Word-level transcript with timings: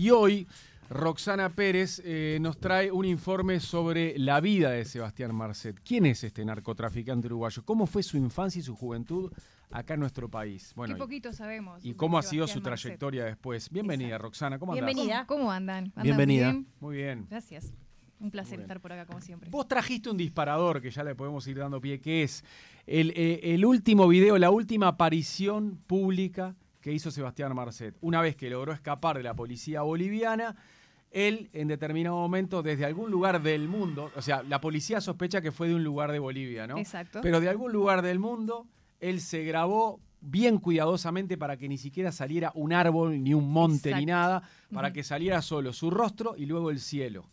Y 0.00 0.08
hoy 0.08 0.48
Roxana 0.88 1.50
Pérez 1.50 2.00
eh, 2.02 2.38
nos 2.40 2.58
trae 2.58 2.90
un 2.90 3.04
informe 3.04 3.60
sobre 3.60 4.18
la 4.18 4.40
vida 4.40 4.70
de 4.70 4.86
Sebastián 4.86 5.34
Marcet. 5.34 5.78
¿Quién 5.84 6.06
es 6.06 6.24
este 6.24 6.42
narcotraficante 6.42 7.26
uruguayo? 7.26 7.62
¿Cómo 7.66 7.86
fue 7.86 8.02
su 8.02 8.16
infancia 8.16 8.60
y 8.60 8.62
su 8.62 8.74
juventud 8.74 9.30
acá 9.70 9.92
en 9.92 10.00
nuestro 10.00 10.30
país? 10.30 10.72
Bueno, 10.74 10.94
Qué 10.94 10.98
poquito 10.98 11.34
sabemos. 11.34 11.84
¿Y 11.84 11.92
cómo 11.92 12.16
ha 12.16 12.22
sido 12.22 12.48
su 12.48 12.62
trayectoria 12.62 13.26
después? 13.26 13.68
Bienvenida, 13.68 14.16
Roxana. 14.16 14.58
¿Cómo 14.58 14.72
andas? 14.72 14.86
Bienvenida. 14.86 15.26
¿Cómo, 15.26 15.52
andan? 15.52 15.92
Bienvenida. 16.02 16.58
Muy 16.80 16.96
bien. 16.96 17.26
Gracias. 17.28 17.74
Un 18.20 18.30
placer 18.30 18.58
estar 18.58 18.80
por 18.80 18.94
acá, 18.94 19.04
como 19.04 19.20
siempre. 19.20 19.50
Vos 19.50 19.68
trajiste 19.68 20.08
un 20.08 20.16
disparador 20.16 20.80
que 20.80 20.90
ya 20.90 21.04
le 21.04 21.14
podemos 21.14 21.46
ir 21.46 21.58
dando 21.58 21.78
pie, 21.78 22.00
que 22.00 22.22
es 22.22 22.42
el, 22.86 23.10
eh, 23.10 23.40
el 23.42 23.66
último 23.66 24.08
video, 24.08 24.38
la 24.38 24.50
última 24.50 24.88
aparición 24.88 25.78
pública 25.86 26.56
que 26.80 26.92
hizo 26.92 27.10
Sebastián 27.10 27.54
Marcet. 27.54 27.96
Una 28.00 28.20
vez 28.20 28.36
que 28.36 28.50
logró 28.50 28.72
escapar 28.72 29.16
de 29.16 29.22
la 29.22 29.34
policía 29.34 29.82
boliviana, 29.82 30.56
él 31.10 31.50
en 31.52 31.68
determinado 31.68 32.16
momento 32.16 32.62
desde 32.62 32.84
algún 32.84 33.10
lugar 33.10 33.42
del 33.42 33.68
mundo, 33.68 34.10
o 34.16 34.22
sea, 34.22 34.42
la 34.42 34.60
policía 34.60 35.00
sospecha 35.00 35.40
que 35.40 35.52
fue 35.52 35.68
de 35.68 35.74
un 35.74 35.84
lugar 35.84 36.12
de 36.12 36.18
Bolivia, 36.18 36.66
¿no? 36.66 36.78
Exacto. 36.78 37.20
Pero 37.22 37.40
de 37.40 37.48
algún 37.48 37.72
lugar 37.72 38.02
del 38.02 38.18
mundo, 38.18 38.66
él 39.00 39.20
se 39.20 39.44
grabó 39.44 40.00
bien 40.20 40.58
cuidadosamente 40.58 41.38
para 41.38 41.56
que 41.56 41.68
ni 41.68 41.78
siquiera 41.78 42.12
saliera 42.12 42.52
un 42.54 42.72
árbol, 42.72 43.22
ni 43.22 43.34
un 43.34 43.50
monte, 43.50 43.94
ni 43.94 44.06
nada, 44.06 44.42
para 44.72 44.92
que 44.92 45.02
saliera 45.02 45.42
solo 45.42 45.72
su 45.72 45.90
rostro 45.90 46.34
y 46.36 46.46
luego 46.46 46.70
el 46.70 46.80
cielo. 46.80 47.30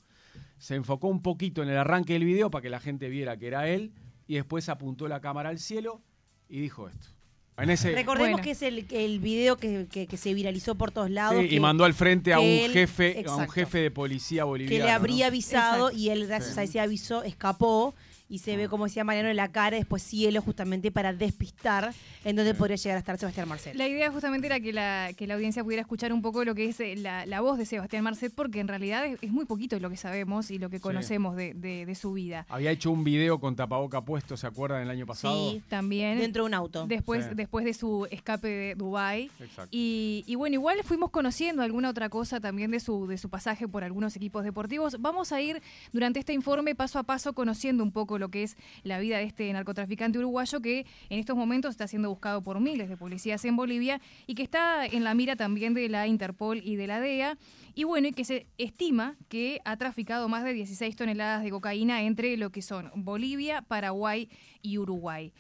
Se 0.58 0.76
enfocó 0.76 1.08
un 1.08 1.22
poquito 1.22 1.62
en 1.62 1.70
el 1.70 1.78
arranque 1.78 2.14
del 2.14 2.24
video 2.24 2.50
para 2.50 2.62
que 2.62 2.70
la 2.70 2.80
gente 2.80 3.10
viera 3.10 3.38
que 3.38 3.48
era 3.48 3.68
él 3.68 3.94
y 4.26 4.36
después 4.36 4.70
apuntó 4.70 5.08
la 5.08 5.22
cámara 5.22 5.50
al 5.50 5.60
cielo 5.60 6.02
y 6.50 6.62
dijo 6.62 6.88
esto. 6.88 7.17
Recordemos 7.58 8.42
que 8.42 8.52
es 8.52 8.62
el, 8.62 8.86
el 8.92 9.20
video 9.20 9.58
que, 9.58 10.08
se 10.16 10.34
viralizó 10.34 10.76
por 10.76 10.92
todos 10.92 11.10
lados. 11.10 11.44
y 11.50 11.60
mandó 11.60 11.86
al 11.86 11.96
frente 11.96 12.34
a 12.34 12.40
un 12.40 12.70
jefe, 12.72 13.24
a 13.28 13.36
un 13.36 13.50
jefe 13.50 13.80
de 13.80 13.92
policía 13.92 14.44
boliviano. 14.44 14.78
Que 14.78 14.88
le 14.88 14.92
habría 14.92 15.28
avisado 15.28 15.92
y 15.92 16.10
él, 16.10 16.28
gracias 16.28 16.58
a 16.58 16.64
ese 16.64 16.80
aviso, 16.80 17.24
escapó 17.24 17.96
y 18.30 18.40
se 18.40 18.58
ve, 18.58 18.68
como 18.68 18.86
decía 18.86 19.04
Mariano, 19.04 19.30
en 19.30 19.36
la 19.36 19.52
cara, 19.52 19.78
después 19.78 20.04
cielo, 20.04 20.42
justamente 20.42 20.92
para 20.92 21.14
despistar 21.14 21.94
en 22.24 22.36
donde 22.36 22.54
podría 22.54 22.76
llegar 22.76 22.98
a 22.98 23.00
estar 23.00 23.18
Sebastián 23.18 23.48
Marcet. 23.48 23.76
La 23.76 23.88
idea 23.88 24.12
justamente 24.12 24.48
era 24.48 24.60
que 24.60 24.74
la, 24.74 25.12
que 25.16 25.28
la 25.28 25.36
audiencia 25.36 25.64
pudiera 25.64 25.82
escuchar 25.82 26.12
un 26.12 26.22
poco 26.22 26.44
lo 26.44 26.56
que 26.56 26.66
es 26.66 26.80
eh, 26.80 26.96
la, 26.96 27.42
voz 27.42 27.58
de 27.58 27.66
Sebastián 27.66 28.04
Marcet, 28.04 28.34
porque 28.34 28.60
en 28.60 28.68
realidad 28.68 29.06
es, 29.06 29.32
muy 29.32 29.46
poquito 29.46 29.80
lo 29.80 29.90
que 29.90 29.98
sabemos 29.98 30.52
y 30.52 30.58
lo 30.58 30.70
que 30.70 30.80
conocemos 30.80 31.36
de, 31.36 31.98
su 31.98 32.14
vida. 32.14 32.46
Había 32.50 32.72
hecho 32.72 32.92
un 32.92 33.04
video 33.04 33.40
con 33.40 33.56
tapaboca 33.56 34.02
puesto, 34.02 34.38
¿se 34.38 34.46
acuerdan 34.46 34.82
el 34.82 34.90
año 34.90 35.06
pasado? 35.06 35.52
Sí, 35.52 35.64
también. 35.68 36.20
Dentro 36.20 36.44
de 36.44 36.48
un 36.48 36.54
auto. 36.54 36.86
Después, 36.86 37.36
después 37.36 37.66
de 37.66 37.74
su 37.74 38.08
escape 38.12 38.48
de 38.48 38.76
Dubái. 38.76 39.32
Y, 39.72 40.24
y, 40.28 40.36
bueno, 40.36 40.56
igual 40.56 40.80
fuimos 40.84 41.10
conociendo 41.10 41.62
alguna 41.62 41.90
otra 41.90 42.10
cosa 42.10 42.40
también 42.40 42.72
de 42.72 42.80
su, 42.80 43.08
de 43.08 43.18
su 43.18 43.30
pasaje 43.30 43.68
por 43.68 43.84
algunos 43.84 44.16
equipos 44.16 44.44
deportivos. 44.44 44.98
Vamos 45.00 45.32
a 45.32 45.42
ir 45.42 45.62
durante 45.94 46.20
este 46.20 46.34
informe 46.34 46.76
paso 46.76 47.00
a 47.00 47.04
paso 47.04 47.34
conociendo 47.34 47.84
un 47.84 47.92
poco 47.92 48.17
lo 48.18 48.30
que 48.30 48.44
es 48.44 48.58
la 48.84 49.00
vida 49.00 49.18
de 49.18 49.24
este 49.24 49.52
narcotraficante 49.54 50.20
uruguayo 50.20 50.62
que 50.62 50.86
en 51.10 51.20
estos 51.20 51.36
momentos 51.36 51.72
está 51.72 51.88
siendo 51.88 52.10
buscado 52.10 52.42
por 52.42 52.60
miles 52.60 52.90
de 52.90 52.98
policías 52.98 53.44
en 53.46 53.56
Bolivia 53.56 54.02
y 54.26 54.36
que 54.36 54.44
está 54.44 54.86
en 54.86 55.04
la 55.04 55.14
mira 55.14 55.36
también 55.36 55.74
de 55.74 55.90
la 55.90 56.08
Interpol 56.08 56.62
y 56.64 56.76
de 56.76 56.88
la 56.88 57.00
DEA. 57.00 57.38
Y 57.76 57.84
bueno, 57.84 58.08
y 58.08 58.12
que 58.12 58.26
se 58.26 58.48
estima 58.58 59.16
que 59.30 59.62
ha 59.66 59.78
traficado 59.78 60.28
más 60.30 60.44
de 60.44 60.54
16 60.54 60.96
toneladas 60.96 61.44
de 61.44 61.50
cocaína 61.50 62.04
entre 62.04 62.36
lo 62.38 62.50
que 62.50 62.62
son 62.62 62.92
Bolivia, 62.96 63.62
Paraguay 63.62 64.30
y 64.62 64.78
Uruguay. 64.78 65.34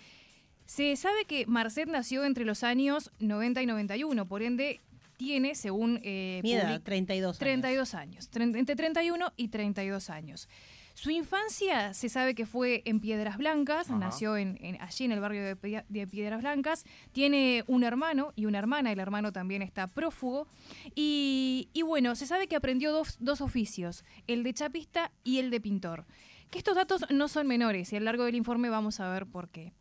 Se 0.65 0.95
sabe 0.97 1.25
que 1.25 1.45
Marcet 1.47 1.87
nació 1.87 2.25
entre 2.25 2.43
los 2.43 2.63
años 2.63 3.11
90 3.19 3.61
y 3.61 3.65
91, 3.65 4.27
por 4.27 4.43
ende 4.43 4.81
tiene, 5.17 5.55
según... 5.55 5.99
Eh, 6.03 6.41
32 6.83 7.39
32 7.39 7.93
años. 7.95 8.29
Entre 8.35 8.75
31 8.75 9.33
y 9.35 9.47
32 9.47 10.09
años. 10.09 10.47
Su 10.97 11.11
infancia 11.11 11.93
se 11.93 12.09
sabe 12.09 12.33
que 12.33 12.47
fue 12.47 12.81
en 12.85 12.99
Piedras 12.99 13.37
Blancas, 13.37 13.91
nació 13.91 14.35
en, 14.35 14.57
allí 14.81 15.05
en 15.05 15.11
el 15.11 15.19
barrio 15.19 15.43
de, 15.43 16.07
Piedras 16.07 16.41
Blancas, 16.41 16.85
tiene 17.11 17.63
un 17.67 17.83
hermano 17.83 18.33
y 18.35 18.47
una 18.47 18.57
hermana, 18.57 18.91
el 18.91 18.97
hermano 18.97 19.31
también 19.31 19.61
está 19.61 19.85
prófugo, 19.85 20.47
y, 20.95 21.69
bueno, 21.85 22.15
se 22.15 22.25
sabe 22.25 22.47
que 22.47 22.55
aprendió 22.55 22.91
dos, 22.91 23.17
dos 23.19 23.41
oficios, 23.41 24.05
el 24.25 24.41
de 24.41 24.55
chapista 24.55 25.11
y 25.23 25.37
el 25.37 25.51
de 25.51 25.61
pintor. 25.61 26.07
Que 26.49 26.57
estos 26.57 26.75
datos 26.75 27.05
no 27.11 27.27
son 27.27 27.45
menores 27.45 27.93
y 27.93 27.97
a 27.97 27.99
lo 27.99 28.05
largo 28.05 28.23
del 28.23 28.33
informe 28.33 28.71
vamos 28.71 28.99
a 28.99 29.07
ver 29.11 29.27
por 29.27 29.49
qué. 29.49 29.73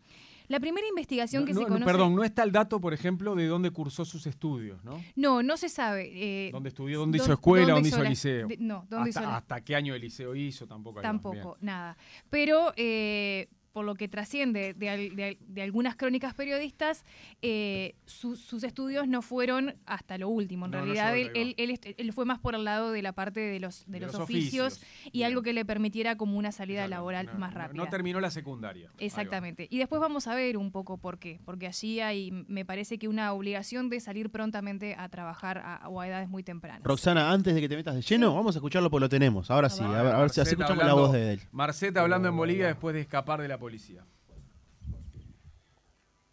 La 0.49 0.61
primera 0.61 0.87
investigación 0.87 1.45
que 1.45 1.55
se 1.55 1.63
conoce... 1.65 1.85
perdón, 1.85 2.15
no 2.15 2.25
está 2.25 2.43
el 2.43 2.53
dato, 2.53 2.81
por 2.81 2.95
ejemplo, 2.95 3.35
de 3.35 3.47
dónde 3.47 3.71
cursó 3.71 4.05
sus 4.05 4.27
estudios, 4.27 4.83
¿no? 4.85 5.03
No, 5.15 5.43
no 5.43 5.57
se 5.57 5.69
sabe. 5.69 6.11
Eh, 6.15 6.51
¿Dónde 6.53 6.69
estudió? 6.69 6.99
¿Dónde 6.99 7.19
hizo 7.19 7.33
escuela? 7.33 7.75
¿Dónde, 7.75 7.89
hizo, 7.89 8.03
liceo? 8.03 8.49
no, 8.59 8.87
¿dónde 8.89 9.11
hasta, 9.11 9.23
hizo 9.23 9.31
¿Hasta 9.31 9.61
qué 9.63 9.77
año 9.77 9.93
de 9.95 9.99
liceo 9.99 10.35
hizo? 10.35 10.67
Tampoco. 10.67 11.01
Tampoco, 11.01 11.57
nada. 11.61 11.97
Pero 12.31 12.73
eh, 12.77 13.49
por 13.77 13.85
lo 13.85 13.95
que 13.95 14.09
trasciende 14.09 14.73
de, 14.73 15.37
algunas 15.61 15.97
crónicas 15.97 16.33
periodistas, 16.33 17.05
eh, 17.43 17.95
sus 18.07 18.65
estudios 18.65 19.07
no 19.07 19.21
fueron 19.21 19.75
hasta 19.85 20.17
lo 20.17 20.31
último. 20.31 20.65
En 20.65 20.73
realidad, 20.73 21.15
él, 21.15 22.13
fue 22.15 22.25
más 22.25 22.39
por 22.39 22.55
el 22.55 22.65
lado 22.65 22.91
de 22.91 23.03
la 23.03 23.13
parte 23.13 23.41
de 23.41 23.61
los, 23.61 23.85
de, 23.87 24.01
los, 24.01 24.15
oficios, 24.15 24.81
y 25.13 25.25
algo 25.25 25.43
que 25.43 25.53
le 25.53 25.67
permitiera 25.67 26.17
como 26.17 26.39
una 26.39 26.53
salida 26.53 26.89
laboral 26.89 27.29
más 27.37 27.53
rápida. 27.53 27.85
No, 27.85 27.91
terminó 27.91 28.19
la 28.19 28.31
secundaria. 28.31 28.91
Exactamente. 28.97 29.69
Y 29.69 29.77
después 29.77 30.01
vamos 30.01 30.27
a 30.27 30.35
ver 30.35 30.57
un 30.57 30.73
poco 30.73 30.97
por 30.97 31.19
qué. 31.19 31.39
Porque 31.45 31.67
allí 31.67 32.01
hay, 32.01 32.31
me 32.49 32.65
parece 32.65 32.97
que 32.97 33.09
una 33.09 33.35
obligación 33.35 33.91
de 33.91 34.01
salir 34.01 34.31
prontamente 34.31 34.95
a 34.95 35.11
trabajar 35.11 35.59
a, 35.59 35.87
o 35.91 36.01
a 36.01 36.09
edades 36.09 36.31
muy 36.31 36.43
tempranas. 36.43 36.83
Roxana, 36.83 37.31
antes 37.31 37.55
de 37.55 37.61
que 37.61 37.69
te 37.69 37.77
metas 37.77 37.95
de 37.95 38.01
lleno, 38.01 38.35
vamos 38.35 38.57
a 38.57 38.59
escucharlo 38.59 38.89
porque 38.89 39.03
lo 39.03 39.09
tenemos. 39.11 39.51
Ahora 39.51 39.69
sí, 39.69 39.85
a 39.85 40.03
ver, 40.03 40.31
si 40.31 40.41
escuchamos 40.41 40.83
la 40.83 40.95
voz 40.95 41.13
de 41.13 41.35
él. 41.35 41.41
Marceta 41.53 42.01
hablando 42.01 42.29
en 42.29 42.37
Bolivia 42.39 42.69
después 42.69 42.95
de 42.95 43.03
escapar 43.03 43.43
de 43.43 43.49
la 43.49 43.59
policía. 43.59 43.66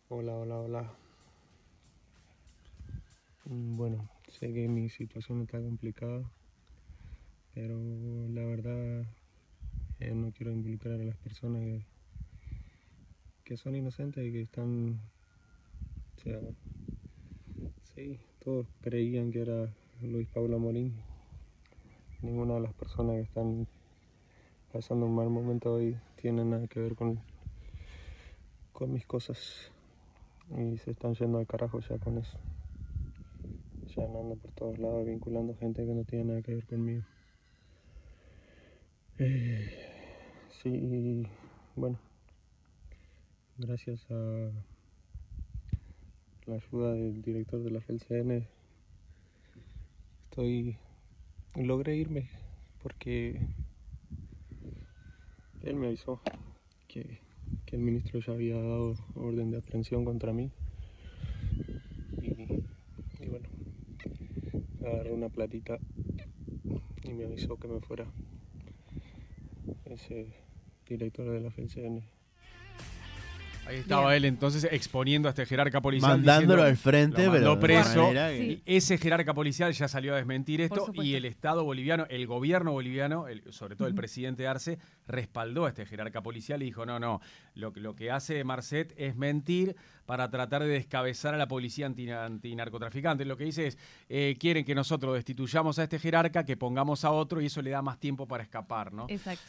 Hola, 0.07 0.37
hola, 0.37 0.59
hola. 0.59 0.93
Mm, 3.45 3.75
bueno, 3.75 4.07
sé 4.27 4.53
que 4.53 4.67
mi 4.67 4.87
situación 4.87 5.41
está 5.41 5.59
complicada, 5.59 6.31
pero 7.55 7.75
la 8.29 8.45
verdad 8.45 9.07
eh, 9.99 10.13
no 10.13 10.31
quiero 10.31 10.51
involucrar 10.51 11.01
a 11.01 11.03
las 11.03 11.17
personas 11.17 11.83
que, 13.43 13.57
son 13.57 13.75
inocentes 13.75 14.23
y 14.23 14.31
que 14.31 14.41
están... 14.41 15.01
O 16.17 16.21
sea, 16.21 16.39
sí, 17.95 18.19
todos 18.43 18.67
creían 18.81 19.31
que 19.31 19.41
era 19.41 19.73
Luis 20.03 20.27
Pablo 20.27 20.59
Morín. 20.59 20.93
Ninguna 22.21 22.53
de 22.53 22.61
las 22.61 22.75
personas 22.75 23.15
que 23.15 23.23
están 23.23 23.67
pasando 24.71 25.07
un 25.07 25.15
mal 25.15 25.31
momento 25.31 25.73
hoy 25.73 25.97
tiene 26.23 26.45
nada 26.45 26.65
que 26.67 26.79
ver 26.79 26.95
con 26.95 27.19
con 28.71 28.93
mis 28.93 29.05
cosas 29.05 29.69
y 30.57 30.77
se 30.77 30.91
están 30.91 31.15
yendo 31.15 31.37
al 31.37 31.45
carajo 31.45 31.81
ya 31.81 31.97
con 31.97 32.17
eso. 32.17 32.37
Ya 33.93 34.05
andando 34.05 34.37
por 34.37 34.51
todos 34.53 34.79
lados 34.79 35.05
vinculando 35.05 35.53
gente 35.57 35.85
que 35.85 35.93
no 35.93 36.05
tiene 36.05 36.23
nada 36.23 36.41
que 36.41 36.55
ver 36.55 36.65
conmigo. 36.65 37.03
Eh, 39.19 39.69
sí, 40.63 41.27
bueno, 41.75 41.99
gracias 43.57 44.09
a 44.09 44.49
la 46.45 46.55
ayuda 46.55 46.93
del 46.93 47.21
director 47.21 47.61
de 47.61 47.69
la 47.69 47.81
FELCN 47.81 48.47
estoy 50.29 50.77
logré 51.55 51.97
irme 51.97 52.29
porque 52.81 53.41
él 55.63 55.75
me 55.75 55.87
avisó 55.87 56.21
que 56.87 57.19
que 57.65 57.75
el 57.75 57.81
ministro 57.81 58.19
ya 58.19 58.33
había 58.33 58.55
dado 58.55 58.95
orden 59.15 59.51
de 59.51 59.57
aprehensión 59.57 60.05
contra 60.05 60.33
mí. 60.33 60.51
Y, 62.21 63.27
bueno, 63.27 63.49
agarré 64.81 65.11
una 65.11 65.29
platita 65.29 65.79
y 67.03 67.13
me 67.13 67.25
avisó 67.25 67.57
que 67.57 67.67
me 67.67 67.79
fuera 67.79 68.05
ese 69.85 70.27
director 70.87 71.29
de 71.29 71.41
la 71.41 71.49
FCN. 71.49 72.03
Ahí 73.65 73.77
estaba 73.77 74.15
él 74.15 74.25
entonces 74.25 74.67
exponiendo 74.71 75.27
a 75.27 75.31
este 75.31 75.45
jerarca 75.45 75.81
policial. 75.81 76.17
Mandándolo 76.17 76.63
al 76.63 76.77
frente, 76.77 77.29
pero 77.29 77.59
preso. 77.59 78.11
Ese 78.65 78.97
jerarca 78.97 79.33
policial 79.33 79.71
ya 79.73 79.87
salió 79.87 80.13
a 80.13 80.17
desmentir 80.17 80.61
esto 80.61 80.91
y 80.95 81.15
el 81.15 81.25
Estado 81.25 81.63
boliviano, 81.63 82.05
el 82.09 82.27
gobierno 82.27 82.71
boliviano, 82.71 83.25
sobre 83.49 83.75
todo 83.75 83.87
el 83.87 83.95
presidente 83.95 84.47
Arce, 84.47 84.79
respaldó 85.07 85.65
a 85.65 85.69
este 85.69 85.85
jerarca 85.85 86.21
policial 86.21 86.61
y 86.61 86.65
dijo, 86.65 86.85
no, 86.85 86.99
no, 86.99 87.21
lo, 87.55 87.71
lo 87.75 87.95
que 87.95 88.11
hace 88.11 88.43
Marcet 88.43 88.93
es 88.97 89.15
mentir 89.15 89.75
para 90.05 90.29
tratar 90.29 90.63
de 90.63 90.69
descabezar 90.69 91.33
a 91.33 91.37
la 91.37 91.47
policía 91.47 91.85
antinarcotraficante. 91.85 93.25
Lo 93.25 93.37
que 93.37 93.45
dice 93.45 93.67
es, 93.67 93.77
eh, 94.09 94.35
quieren 94.39 94.65
que 94.65 94.75
nosotros 94.75 95.13
destituyamos 95.15 95.79
a 95.79 95.83
este 95.83 95.99
jerarca, 95.99 96.45
que 96.45 96.57
pongamos 96.57 97.05
a 97.05 97.11
otro 97.11 97.41
y 97.41 97.45
eso 97.45 97.61
le 97.61 97.69
da 97.69 97.81
más 97.81 97.99
tiempo 97.99 98.27
para 98.27 98.43
escapar, 98.43 98.91
¿no? 98.91 99.05
Exacto. 99.07 99.43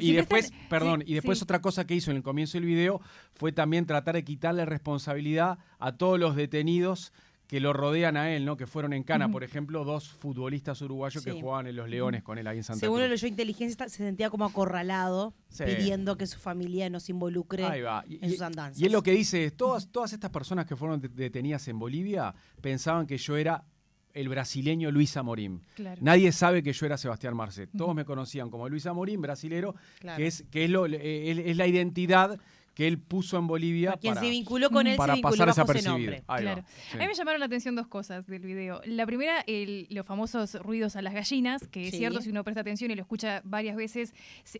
y 0.00 0.12
después, 0.12 0.52
perdón, 0.68 1.04
y 1.06 1.14
después 1.14 1.40
otra 1.42 1.60
cosa 1.60 1.86
que 1.86 1.94
hizo 1.94 2.10
en 2.10 2.18
el 2.18 2.22
comienzo 2.22 2.58
del 2.58 2.66
video 2.66 3.00
fue 3.34 3.52
también 3.60 3.84
tratar 3.84 4.14
de 4.14 4.24
quitarle 4.24 4.64
responsabilidad 4.64 5.58
a 5.78 5.92
todos 5.92 6.18
los 6.18 6.34
detenidos 6.34 7.12
que 7.46 7.60
lo 7.60 7.74
rodean 7.74 8.16
a 8.16 8.34
él, 8.34 8.46
¿no? 8.46 8.56
Que 8.56 8.66
fueron 8.66 8.94
en 8.94 9.02
Cana, 9.02 9.30
por 9.30 9.44
ejemplo, 9.44 9.84
dos 9.84 10.08
futbolistas 10.08 10.80
uruguayos 10.80 11.22
que 11.22 11.32
jugaban 11.32 11.66
en 11.66 11.76
los 11.76 11.90
Leones 11.90 12.22
con 12.22 12.38
él 12.38 12.46
ahí 12.46 12.56
en 12.56 12.64
Santa 12.64 12.80
Según 12.80 13.00
Cruz. 13.00 13.10
lo 13.10 13.16
yo 13.16 13.26
inteligencia 13.26 13.86
se 13.90 13.98
sentía 13.98 14.30
como 14.30 14.46
acorralado, 14.46 15.34
pidiendo 15.58 16.16
que 16.16 16.26
su 16.26 16.38
familia 16.38 16.88
no 16.88 17.00
se 17.00 17.12
involucre 17.12 17.66
en 18.08 18.30
sus 18.30 18.40
andanzas. 18.40 18.80
Y 18.80 18.86
él 18.86 18.92
lo 18.92 19.02
que 19.02 19.10
dice 19.10 19.44
es, 19.44 19.54
todas, 19.54 19.92
todas 19.92 20.14
estas 20.14 20.30
personas 20.30 20.64
que 20.64 20.74
fueron 20.74 21.02
detenidas 21.02 21.68
en 21.68 21.78
Bolivia 21.78 22.34
pensaban 22.62 23.06
que 23.06 23.18
yo 23.18 23.36
era 23.36 23.66
el 24.14 24.30
brasileño 24.30 24.90
Luis 24.90 25.18
Amorim. 25.18 25.60
Nadie 26.00 26.32
sabe 26.32 26.62
que 26.62 26.72
yo 26.72 26.86
era 26.86 26.96
Sebastián 26.96 27.36
Marcet. 27.36 27.68
Todos 27.76 27.94
me 27.94 28.06
conocían 28.06 28.48
como 28.48 28.70
Luis 28.70 28.86
Amorim, 28.86 29.20
brasilero, 29.20 29.74
que 30.16 30.26
es 30.26 30.44
que 30.50 30.64
es, 30.64 30.70
lo, 30.70 30.86
eh, 30.86 31.50
es 31.50 31.56
la 31.58 31.66
identidad 31.66 32.40
que 32.80 32.88
él 32.88 32.98
puso 32.98 33.36
en 33.36 33.46
Bolivia. 33.46 33.98
Quien 34.00 34.14
se 34.14 34.30
vinculó 34.30 34.70
con 34.70 34.86
él 34.86 34.96
para 34.96 35.14
se 35.14 35.20
pasar 35.20 35.84
nombre. 35.84 36.22
Claro. 36.24 36.64
A 36.94 36.96
mí 36.96 37.06
me 37.06 37.12
llamaron 37.12 37.38
la 37.38 37.44
atención 37.44 37.74
dos 37.74 37.86
cosas 37.86 38.26
del 38.26 38.40
video. 38.40 38.80
La 38.86 39.04
primera, 39.04 39.44
los 39.90 40.06
famosos 40.06 40.54
ruidos 40.54 40.96
a 40.96 41.02
las 41.02 41.12
gallinas, 41.12 41.68
que 41.68 41.88
es 41.88 41.94
cierto, 41.94 42.22
si 42.22 42.30
uno 42.30 42.42
presta 42.42 42.62
atención 42.62 42.90
y 42.90 42.94
lo 42.94 43.02
escucha 43.02 43.42
varias 43.44 43.76
veces, 43.76 44.14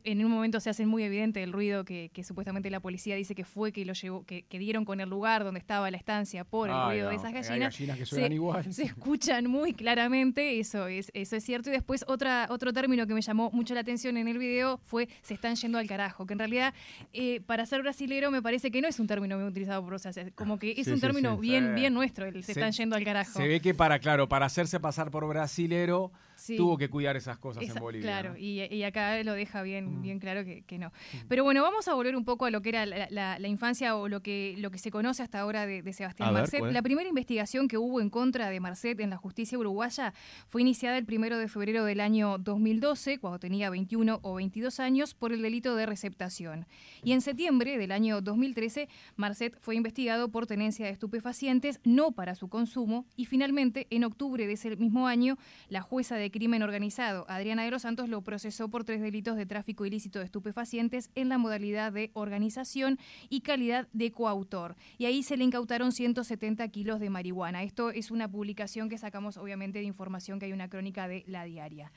en 0.05 0.23
un 0.23 0.31
momento 0.31 0.61
se 0.61 0.69
hace 0.69 0.85
muy 0.85 1.03
evidente 1.03 1.43
el 1.43 1.51
ruido 1.51 1.87
que, 1.87 2.11
supuestamente 2.23 2.69
la 2.69 2.81
policía 2.81 3.17
dice 3.17 3.35
que 3.35 3.47
fue 3.47 3.73
que 3.73 3.87
lo 3.87 3.95
llevó, 3.95 4.27
que, 4.27 4.45
dieron 4.51 4.85
con 4.85 5.01
el 5.01 5.09
lugar 5.09 5.43
donde 5.43 5.59
estaba 5.59 5.91
la 5.91 5.97
estancia 5.97 6.45
por 6.45 6.69
el 6.69 6.77
ruido 6.89 7.09
de 7.09 7.17
esas 7.17 7.33
gallinas. 7.33 7.51
Hay 7.51 7.61
gallinas 7.87 7.97
que 7.97 8.05
suenan 8.05 8.29
se, 8.29 8.35
igual. 8.35 8.75
Se 8.75 8.83
escuchan 8.83 9.47
muy 9.47 9.73
claramente, 9.73 10.61
eso 10.61 10.89
es, 10.89 11.11
eso 11.15 11.37
es 11.37 11.43
cierto. 11.43 11.71
Y 11.71 11.73
después 11.73 12.05
otra, 12.07 12.49
otro 12.51 12.75
término 12.75 13.07
que 13.07 13.15
me 13.15 13.23
llamó 13.23 13.51
mucho 13.51 13.73
la 13.73 13.81
atención 13.81 14.19
en 14.19 14.29
el 14.29 14.37
video 14.37 14.77
fue 14.85 15.09
se 15.23 15.33
están 15.33 15.57
yendo 15.57 15.79
al 15.79 15.87
carajo, 15.87 16.27
que 16.27 16.35
en 16.35 16.39
realidad 16.39 16.75
eh, 17.15 17.41
para 17.47 17.65
ser 17.65 17.83
brasilero 18.11 18.31
me 18.31 18.43
parece 18.43 18.71
que 18.71 18.83
no 18.83 18.89
es 18.89 18.99
un 18.99 19.07
término 19.07 19.37
bien 19.37 19.49
utilizado 19.49 19.83
por, 19.85 19.95
o 19.95 19.99
sea, 19.99 20.13
como 20.35 20.59
que 20.59 20.75
es 20.77 20.89
un 20.89 21.01
término 21.01 21.37
bien, 21.37 21.75
bien 21.75 21.95
nuestro, 21.95 22.27
el 22.27 22.43
se, 22.43 22.53
están 22.53 22.73
yendo 22.73 22.97
al 22.97 23.05
carajo. 23.05 23.39
Se 23.39 23.47
ve 23.47 23.61
que 23.61 23.75
para, 23.75 23.99
claro, 23.99 24.29
para 24.29 24.47
hacerse 24.47 24.81
pasar 24.81 25.11
por 25.11 25.27
brasilero, 25.29 26.11
tuvo 26.57 26.77
que 26.77 26.89
cuidar 26.89 27.17
esas 27.17 27.39
cosas 27.39 27.63
en 27.63 27.75
Bolivia. 27.75 28.21
Claro, 28.21 28.37
y, 28.37 28.83
acá 28.83 29.23
lo 29.23 29.35
deja 29.35 29.63
bien, 29.63 29.99
mm. 29.99 30.03
bien 30.03 30.19
claro 30.19 30.45
que, 30.45 30.79
no. 30.79 30.89
Mm. 30.89 31.17
Pero 31.29 31.45
bueno, 31.45 31.63
vamos 31.63 31.87
a 31.89 31.95
volver 31.95 32.17
un 32.17 32.25
poco 32.25 32.47
a 32.47 32.51
lo 32.51 32.63
que 32.63 32.71
era 32.71 32.87
la, 32.87 33.49
infancia 33.49 33.97
o 33.97 34.09
lo 34.09 34.23
que, 34.23 34.55
lo 34.59 34.71
que 34.71 34.79
se 34.79 34.91
conoce 34.91 35.23
hasta 35.23 35.41
ahora 35.41 35.67
de, 35.67 35.91
Sebastián 35.93 36.33
Marcet. 36.33 36.63
la 36.63 36.83
primera 36.83 37.09
investigación 37.09 37.69
que 37.69 37.77
hubo 37.77 38.01
en 38.01 38.11
contra 38.11 38.49
de 38.49 38.61
Marcet 38.61 39.01
en 39.01 39.11
la 39.11 39.17
justicia 39.17 39.59
uruguaya 39.59 40.15
fue 40.49 40.63
iniciada 40.63 40.99
el 40.99 41.05
primero 41.05 41.37
de 41.39 41.49
febrero 41.49 41.85
del 41.85 42.01
año 42.01 42.39
2012, 42.39 43.19
cuando 43.19 43.39
tenía 43.39 43.71
21 43.71 44.21
o 44.23 44.35
22 44.35 44.81
años, 44.81 45.15
por 45.15 45.33
el 45.33 45.43
delito 45.43 45.75
de 45.75 45.87
receptación. 45.87 46.67
Y 47.03 47.13
en 47.13 47.21
septiembre 47.21 47.77
del 47.77 47.90
año 47.93 48.21
2013, 48.21 48.89
Marcet 49.17 49.59
fue 49.61 49.77
investigado 49.77 50.31
por 50.31 50.47
tenencia 50.47 50.87
de 50.87 50.93
estupefacientes, 50.93 51.81
no 51.85 52.13
para 52.13 52.35
su 52.35 52.49
consumo, 52.49 53.07
y 53.17 53.27
finalmente, 53.27 53.87
en 53.91 54.05
octubre 54.05 54.47
de 54.47 54.53
ese 54.53 54.77
mismo 54.77 55.07
año, 55.07 55.39
la 55.69 55.81
jueza 55.81 56.17
de 56.17 56.31
crimen 56.31 56.63
organizado, 56.63 57.27
Adriana 57.29 57.65
de 57.65 57.71
los 57.71 57.83
Santos, 57.83 58.09
lo 58.09 58.23
procesó 58.23 58.69
por 58.69 58.85
tres 58.85 59.01
delitos 59.01 59.37
de 59.37 59.47
tráfico 59.47 59.87
ilícito 59.87 60.19
de 60.19 60.25
estupefacientes 60.25 61.11
en 61.15 61.29
la 61.29 61.39
modalidad 61.39 61.93
de 61.93 62.11
organización 62.15 62.99
y 63.29 63.41
calidad 63.41 63.89
de 63.93 64.13
coautor. 64.13 64.77
Y 64.99 65.07
ahí 65.07 65.23
se 65.23 65.37
le 65.37 65.45
incautaron 65.45 65.93
170 65.93 66.67
kilos 66.69 67.01
de 67.01 67.11
marihuana. 67.11 67.63
Esto 67.63 67.91
es 67.91 68.11
una 68.11 68.31
publicación 68.31 68.89
que 68.89 68.99
sacamos, 68.99 69.37
obviamente, 69.37 69.79
de 69.79 69.85
información 69.85 70.39
que 70.39 70.47
hay 70.47 70.53
una 70.53 70.69
crónica 70.69 71.09
de 71.09 71.25
la 71.27 71.45
diaria. 71.45 71.93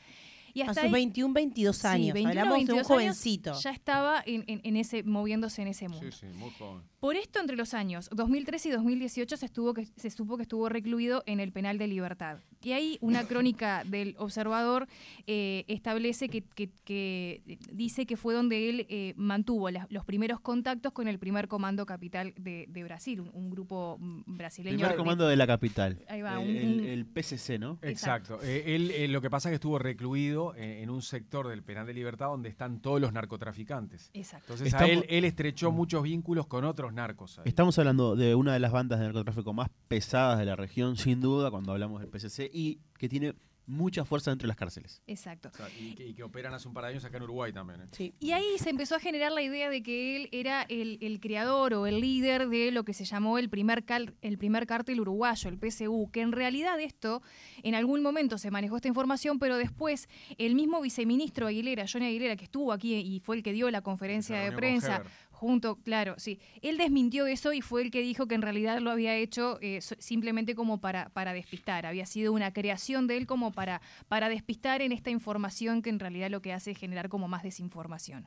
Y 0.53 0.61
hasta 0.61 0.81
a 0.81 0.83
sus 0.83 0.91
21, 0.91 1.33
22 1.33 1.85
años. 1.85 2.17
Hablamos 2.25 2.65
de 2.65 2.73
un 2.73 2.83
jovencito. 2.83 3.53
ya 3.59 3.71
estaba 3.71 4.23
en, 4.25 4.75
ese, 4.77 5.03
moviéndose 5.03 5.61
en 5.61 5.69
ese 5.69 5.89
mundo. 5.89 6.11
Sí, 6.11 6.27
sí, 6.27 6.37
muy 6.37 6.51
joven. 6.51 6.83
Por 6.99 7.17
esto, 7.17 7.41
entre 7.41 7.57
los 7.57 7.73
años 7.73 8.09
2013 8.13 8.69
y 8.69 8.71
2018 8.71 9.35
se, 9.35 9.45
estuvo 9.45 9.73
que, 9.73 9.85
se 9.85 10.09
supo 10.09 10.37
que 10.37 10.43
estuvo 10.43 10.69
recluido 10.69 11.23
en 11.25 11.39
el 11.39 11.51
penal 11.51 11.77
de 11.77 11.87
libertad. 11.87 12.37
Y 12.61 12.71
ahí 12.71 12.97
una 13.01 13.23
crónica 13.27 13.83
del 13.83 14.15
observador 14.17 14.87
eh, 15.27 15.65
establece 15.67 16.29
que, 16.29 17.41
dice 17.73 18.05
que 18.05 18.15
fue 18.15 18.33
donde 18.33 18.69
él 18.69 18.85
eh, 18.89 19.13
mantuvo 19.17 19.69
los 19.89 20.05
primeros 20.05 20.39
contactos 20.39 20.93
con 20.93 21.07
el 21.07 21.19
primer 21.19 21.47
comando 21.47 21.85
capital 21.85 22.33
de, 22.37 22.83
Brasil, 22.83 23.19
un, 23.19 23.49
grupo 23.49 23.97
brasileño. 23.99 24.77
Primer 24.77 24.95
comando 24.95 25.27
de 25.27 25.35
la 25.35 25.45
capital. 25.45 25.99
Ahí 26.07 26.21
va, 26.21 26.41
el, 26.41 27.05
PCC, 27.05 27.59
¿no? 27.59 27.79
Exacto. 27.81 28.39
Eh, 28.41 28.75
él, 28.75 29.11
lo 29.11 29.21
que 29.21 29.29
pasa 29.29 29.49
es 29.49 29.51
que 29.51 29.55
estuvo 29.55 29.77
recluido 29.77 30.42
en, 30.55 30.89
un 30.89 31.01
sector 31.01 31.47
del 31.47 31.63
penal 31.63 31.85
de 31.85 31.93
libertad 31.93 32.27
donde 32.27 32.49
están 32.49 32.79
todos 32.79 32.99
los 32.99 33.13
narcotraficantes. 33.13 34.11
Exacto. 34.13 34.53
Entonces 34.53 34.73
a 34.73 34.85
él, 34.85 35.05
él 35.09 35.25
estrechó 35.25 35.71
mm. 35.71 35.75
muchos 35.75 36.03
vínculos 36.03 36.47
con 36.47 36.65
otros 36.65 36.93
narcos. 36.93 37.39
Estamos 37.45 37.77
hablando 37.79 38.15
de 38.15 38.35
una 38.35 38.53
de 38.53 38.59
las 38.59 38.71
bandas 38.71 38.99
de 38.99 39.05
narcotráfico 39.05 39.53
más 39.53 39.69
pesadas 39.87 40.39
de 40.39 40.45
la 40.45 40.55
región, 40.55 40.97
sin 40.97 41.21
duda, 41.21 41.49
cuando 41.51 41.71
hablamos 41.71 42.01
del 42.01 42.09
PCC, 42.09 42.49
y 42.53 42.79
que 42.97 43.09
tiene 43.09 43.35
mucha 43.65 44.03
fuerza 44.05 44.31
dentro 44.31 44.45
de 44.45 44.49
las 44.49 44.57
cárceles. 44.57 45.01
Exacto. 45.07 45.51
y, 45.79 46.13
que, 46.13 46.23
operan 46.23 46.53
hace 46.53 46.67
un 46.67 46.73
par 46.73 46.85
de 46.85 46.91
años 46.91 47.05
acá 47.05 47.17
en 47.17 47.23
Uruguay 47.23 47.53
también. 47.53 47.81
¿eh? 47.81 47.87
Sí. 47.91 48.13
Y 48.19 48.31
ahí 48.31 48.57
se 48.57 48.69
empezó 48.69 48.95
a 48.95 48.99
generar 48.99 49.31
la 49.31 49.41
idea 49.41 49.69
de 49.69 49.81
que 49.81 50.15
él 50.17 50.29
era 50.31 50.63
el, 50.63 51.19
creador 51.21 51.73
o 51.73 51.87
el 51.87 52.01
líder 52.01 52.49
de 52.49 52.71
lo 52.71 52.83
que 52.83 52.93
se 52.93 53.05
llamó 53.05 53.37
el 53.37 53.49
primer, 53.49 53.83
el 54.21 54.37
primer 54.37 54.67
cártel 54.67 54.99
uruguayo, 54.99 55.49
el 55.49 55.57
PSU, 55.57 56.09
que 56.11 56.21
en 56.21 56.31
realidad 56.31 56.79
esto, 56.79 57.21
en 57.63 57.75
algún 57.75 58.01
momento 58.01 58.37
se 58.37 58.51
manejó 58.51 58.75
esta 58.77 58.87
información, 58.87 59.39
pero 59.39 59.57
después 59.57 60.07
el 60.37 60.55
mismo 60.55 60.81
viceministro 60.81 61.47
Aguilera, 61.47 61.85
Johnny 61.91 62.07
Aguilera, 62.07 62.35
que 62.35 62.45
estuvo 62.45 62.71
aquí 62.71 62.95
y 62.95 63.19
fue 63.19 63.37
el 63.37 63.43
que 63.43 63.53
dio 63.53 63.69
la 63.71 63.81
conferencia 63.81 64.39
de 64.39 64.51
prensa, 64.51 65.03
junto, 65.43 65.75
claro, 65.75 66.15
sí. 66.17 66.39
Él 66.61 66.77
desmintió 66.77 67.27
eso 67.27 67.51
y 67.51 67.61
fue 67.61 67.81
el 67.81 67.91
que 67.91 68.01
dijo 68.01 68.27
que 68.27 68.35
en 68.35 68.41
realidad 68.41 68.79
lo 68.79 68.91
había 68.91 69.15
hecho 69.15 69.59
eh, 69.61 69.81
simplemente 69.81 70.55
como 70.55 70.79
para, 70.79 71.09
para 71.09 71.33
despistar. 71.33 71.85
Había 71.85 72.05
sido 72.05 72.31
una 72.31 72.53
creación 72.53 73.07
de 73.07 73.17
él 73.17 73.27
como 73.27 73.51
para, 73.51 73.81
para 74.07 74.29
despistar 74.29 74.81
en 74.81 74.93
esta 74.93 75.09
información 75.09 75.81
que 75.81 75.89
en 75.89 75.99
realidad 75.99 76.29
lo 76.29 76.41
que 76.41 76.53
hace 76.53 76.71
es 76.71 76.77
generar 76.77 77.09
como 77.09 77.27
más 77.27 77.43
desinformación. 77.43 78.25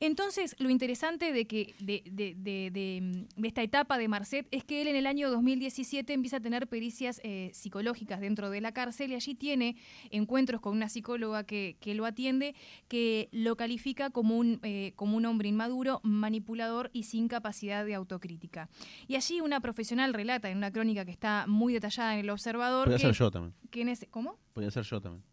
Entonces, 0.00 0.56
lo 0.58 0.70
interesante 0.70 1.30
de, 1.32 1.46
que, 1.46 1.74
de, 1.78 2.02
de, 2.10 2.34
de, 2.70 3.26
esta 3.46 3.62
etapa 3.62 3.98
de 3.98 4.08
Marcet 4.08 4.48
es 4.50 4.64
que 4.64 4.80
él 4.80 4.88
en 4.88 4.96
el 4.96 5.06
año 5.06 5.30
2017 5.30 6.14
empieza 6.14 6.38
a 6.38 6.40
tener 6.40 6.68
pericias 6.68 7.20
eh, 7.22 7.50
psicológicas 7.52 8.18
dentro 8.20 8.48
de 8.48 8.62
la 8.62 8.72
cárcel 8.72 9.12
y 9.12 9.14
allí 9.14 9.34
tiene 9.34 9.76
encuentros 10.10 10.62
con 10.62 10.74
una 10.74 10.88
psicóloga 10.88 11.44
que, 11.44 11.76
que 11.80 11.94
lo 11.94 12.06
atiende, 12.06 12.54
que 12.88 13.28
lo 13.30 13.56
califica 13.56 14.08
como 14.08 14.38
un, 14.38 14.58
eh, 14.62 14.92
como 14.96 15.18
un 15.18 15.26
hombre 15.26 15.50
inmaduro, 15.50 16.00
manipulador 16.02 16.88
y 16.94 17.02
sin 17.02 17.28
capacidad 17.28 17.84
de 17.84 17.94
autocrítica. 17.94 18.70
Y 19.06 19.16
allí 19.16 19.42
una 19.42 19.60
profesional 19.60 20.14
relata 20.14 20.48
en 20.48 20.56
una 20.56 20.72
crónica 20.72 21.04
que 21.04 21.12
está 21.12 21.44
muy 21.46 21.74
detallada 21.74 22.14
en 22.14 22.20
El 22.20 22.30
Observador. 22.30 22.86
Podría 22.86 22.98
ser 22.98 23.14
yo 23.14 23.30
también. 23.30 23.54
¿Cómo? 24.10 24.38
Podría 24.54 24.70
ser 24.70 24.84
yo 24.84 25.00
también. 25.00 25.29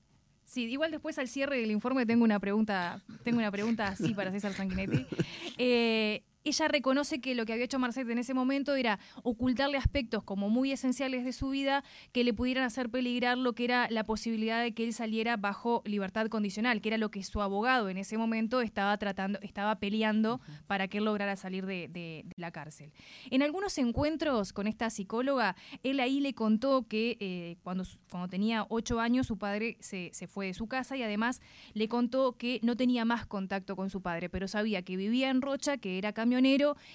Sí, 0.47 0.63
igual 0.63 0.91
después 0.91 1.19
al 1.19 1.27
cierre 1.27 1.59
del 1.59 1.71
informe 1.71 2.05
tengo 2.05 2.24
una 2.24 2.39
pregunta, 2.39 3.01
tengo 3.24 3.39
una 3.39 3.51
pregunta 3.51 3.89
así 3.89 4.13
para 4.13 4.31
César 4.31 4.53
Sanguinetti. 4.53 5.05
Eh, 5.60 6.22
ella 6.48 6.68
reconoce 6.68 7.20
que 7.20 7.36
lo 7.36 7.46
que 7.46 7.54
había 7.54 7.66
hecho 7.66 7.80
Marcet 7.80 8.10
en 8.10 8.18
ese 8.20 8.34
momento 8.34 8.75
era 8.75 9.00
ocultarle 9.24 9.77
aspectos 9.77 10.24
como 10.24 10.50
muy 10.50 10.72
esenciales 10.72 11.25
de 11.25 11.34
su 11.34 11.50
vida 11.50 11.84
que 12.12 12.24
le 12.24 12.34
pudieran 12.34 12.63
hacer 12.63 12.89
peligrar 12.89 13.38
lo 13.38 13.54
que 13.54 13.66
era 13.66 13.88
la 13.89 14.06
posibilidad 14.06 14.62
de 14.62 14.74
que 14.74 14.84
él 14.84 14.94
saliera 14.94 15.38
bajo 15.38 15.82
libertad 15.86 16.27
condicional, 16.27 16.82
que 16.82 16.89
era 16.89 16.98
lo 16.98 17.12
que 17.12 17.24
su 17.24 17.42
abogado 17.42 17.89
en 17.89 17.98
ese 17.98 18.18
momento 18.18 18.62
estaba 18.62 18.98
tratando, 18.98 19.39
estaba 19.42 19.80
peleando 19.80 20.39
para 20.68 20.88
que 20.88 21.00
él 21.00 21.06
lograra 21.06 21.36
salir 21.36 21.66
de, 21.66 22.25
la 22.36 22.51
cárcel. 22.51 22.92
En 23.30 23.42
algunos 23.42 23.77
encuentros 23.77 24.54
con 24.54 24.68
esta 24.68 24.89
psicóloga, 24.89 25.56
él 25.84 26.00
ahí 26.00 26.20
le 26.20 26.34
contó 26.34 26.88
que 26.88 27.18
eh, 27.20 27.58
cuando, 27.63 27.84
cuando 28.10 28.30
tenía 28.30 28.66
ocho 28.70 29.00
años 29.00 29.27
su 29.27 29.38
padre 29.38 29.77
se, 29.80 30.12
se 30.13 30.27
fue 30.27 30.48
de 30.48 30.54
su 30.54 30.68
casa 30.68 30.96
y 30.96 31.04
además 31.04 31.42
le 31.74 31.88
contó 31.88 32.38
que 32.38 32.60
no 32.63 32.77
tenía 32.77 33.06
más 33.06 33.25
contacto 33.25 33.75
con 33.75 33.89
su 33.89 34.01
padre, 34.01 34.30
pero 34.30 34.48
sabía 34.48 34.82
que 34.82 34.96
vivía 34.96 35.30
en 35.30 35.42
Rocha, 35.42 35.77
que 35.77 35.98
era 35.98 36.13
camión 36.13 36.37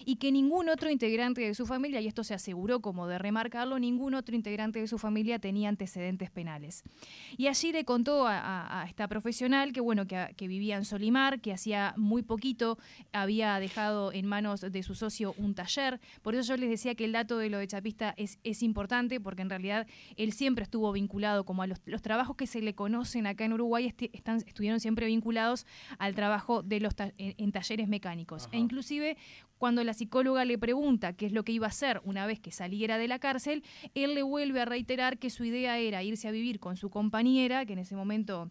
y 0.05 0.17
que 0.17 0.33
ningún 0.33 0.69
otro 0.69 0.91
integrante 0.91 1.41
de 1.41 1.55
su 1.55 1.67
familia, 1.67 2.01
y 2.01 2.07
esto 2.07 2.25
se 2.25 2.35
aseguró 2.35 2.81
como 2.81 3.07
de 3.07 3.19
remarcarlo, 3.19 3.79
ningún 3.79 4.15
otro 4.15 4.35
integrante 4.35 4.81
de 4.81 4.87
su 4.87 4.99
familia 4.99 5.39
tenía 5.39 5.69
antecedentes 5.69 6.31
penales. 6.31 6.83
Y 7.37 7.49
allí 7.49 7.73
le 7.73 7.85
contó 7.85 8.27
a, 8.27 8.85
esta 8.89 9.09
profesional 9.09 9.73
que, 9.73 9.81
bueno, 9.81 10.07
que, 10.07 10.49
vivía 10.53 10.77
en 10.77 10.85
Solimar, 10.85 11.41
que 11.41 11.53
hacía 11.53 11.95
muy 11.97 12.23
poquito 12.23 12.79
había 13.13 13.59
dejado 13.59 14.13
en 14.13 14.27
manos 14.27 14.61
de 14.61 14.83
su 14.83 14.95
socio 14.95 15.35
un 15.39 15.55
taller. 15.55 16.01
Por 16.23 16.35
eso 16.35 16.55
yo 16.55 16.57
les 16.57 16.69
decía 16.69 16.95
que 16.95 17.05
el 17.05 17.13
dato 17.13 17.39
de 17.39 17.49
lo 17.49 17.59
de 17.59 17.67
Chapista 17.67 18.15
es, 18.17 18.39
es 18.45 18.63
importante, 18.63 19.21
porque 19.21 19.43
en 19.43 19.51
realidad 19.51 19.87
él 20.17 20.33
siempre 20.33 20.65
estuvo 20.65 20.93
vinculado 20.93 21.45
como 21.45 21.63
a 21.63 21.67
los, 21.67 21.81
trabajos 22.03 22.37
que 22.37 22.47
se 22.47 22.61
le 22.61 22.75
conocen 22.75 23.27
acá 23.27 23.45
en 23.45 23.53
Uruguay, 23.53 23.95
están, 24.13 24.39
estuvieron 24.47 24.81
siempre 24.81 25.07
vinculados 25.07 25.67
al 25.99 26.15
trabajo 26.15 26.63
de 26.63 26.81
los 26.81 26.95
en, 27.19 27.53
talleres 27.53 27.89
mecánicos. 27.89 28.49
E 28.53 28.59
inclusive 28.59 29.17
cuando 29.59 29.85
la 29.85 29.95
psicóloga 29.95 30.45
le 30.45 30.59
pregunta 30.59 31.13
qué 31.13 31.27
es 31.27 31.33
lo 31.33 31.45
que 31.45 31.53
iba 31.53 31.67
a 31.67 31.71
hacer 31.71 32.01
una 32.05 32.27
vez 32.27 32.41
que 32.41 32.51
saliera 32.51 32.99
de 32.99 33.09
la 33.09 33.19
cárcel, 33.19 33.63
él 33.95 34.15
le 34.15 34.23
vuelve 34.23 34.61
a 34.61 34.65
reiterar 34.65 35.19
que 35.19 35.31
su 35.31 35.45
idea 35.45 35.79
era 35.79 36.03
irse 36.03 36.27
a 36.27 36.33
vivir 36.33 36.59
con 36.59 36.77
su 36.77 36.91
compañera, 36.91 37.65
que 37.65 37.75
en 37.75 37.79
ese 37.79 37.95
momento 37.95 38.51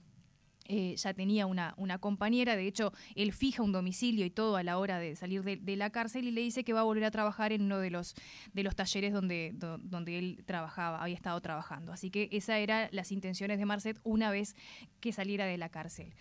eh, 0.74 0.96
ya 0.96 1.14
tenía 1.14 1.48
una, 1.48 1.98
compañera, 2.00 2.56
de 2.56 2.66
hecho, 2.66 2.94
él 3.16 3.34
fija 3.34 3.62
un 3.62 3.74
domicilio 3.74 4.26
y 4.26 4.30
todo 4.30 4.56
a 4.56 4.64
la 4.64 4.78
hora 4.78 5.00
de 5.00 5.18
salir 5.18 5.44
de, 5.44 5.76
la 5.76 5.90
cárcel 5.90 6.30
y 6.30 6.32
le 6.32 6.40
dice 6.40 6.64
que 6.64 6.72
va 6.72 6.80
a 6.80 6.84
volver 6.84 7.04
a 7.04 7.12
trabajar 7.12 7.52
en 7.52 7.64
uno 7.64 7.80
de 7.80 7.90
los, 7.90 8.16
de 8.54 8.64
los 8.64 8.74
talleres 8.74 9.12
donde, 9.12 9.52
donde 9.54 10.18
él 10.18 10.44
trabajaba, 10.46 11.02
había 11.04 11.16
estado 11.16 11.42
trabajando. 11.42 11.92
Así 11.92 12.10
que 12.10 12.30
esas 12.32 12.60
eran 12.60 12.88
las 12.94 13.12
intenciones 13.12 13.60
de 13.60 13.66
Marcet 13.66 14.00
una 14.04 14.32
vez 14.32 14.56
que 15.02 15.12
saliera 15.12 15.46
de 15.46 15.58
la 15.58 15.68
cárcel. 15.68 16.14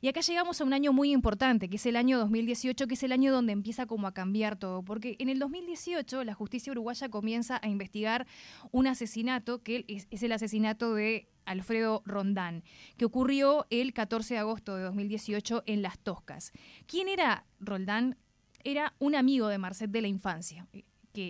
Y 0.00 0.08
acá 0.08 0.20
llegamos 0.20 0.60
a 0.60 0.64
un 0.64 0.72
año 0.72 0.92
muy 0.92 1.12
importante, 1.12 1.68
que 1.68 1.76
es 1.76 1.86
el 1.86 1.96
año 1.96 2.18
2018, 2.18 2.86
que 2.86 2.94
es 2.94 3.02
el 3.02 3.12
año 3.12 3.32
donde 3.32 3.52
empieza 3.52 3.86
como 3.86 4.06
a 4.06 4.12
cambiar 4.12 4.56
todo, 4.56 4.82
porque 4.82 5.16
en 5.18 5.28
el 5.28 5.38
2018 5.38 6.24
la 6.24 6.34
justicia 6.34 6.70
uruguaya 6.70 7.08
comienza 7.08 7.58
a 7.62 7.68
investigar 7.68 8.26
un 8.72 8.86
asesinato, 8.86 9.62
que 9.62 9.84
es, 9.88 10.22
el 10.22 10.32
asesinato 10.32 10.94
de 10.94 11.28
Alfredo 11.44 12.02
Rondán, 12.04 12.62
que 12.96 13.04
ocurrió 13.04 13.66
el 13.70 13.92
14 13.92 14.34
de 14.34 14.40
agosto 14.40 14.76
de 14.76 14.82
2018 14.84 15.62
en 15.66 15.82
Las 15.82 15.98
Toscas. 15.98 16.52
¿Quién 16.86 17.08
era 17.08 17.46
Roldán? 17.60 18.18
Era 18.64 18.94
un 18.98 19.14
amigo 19.14 19.48
de 19.48 19.58
Marcet 19.58 19.90
de 19.90 20.02
la 20.02 20.08
infancia 20.08 20.66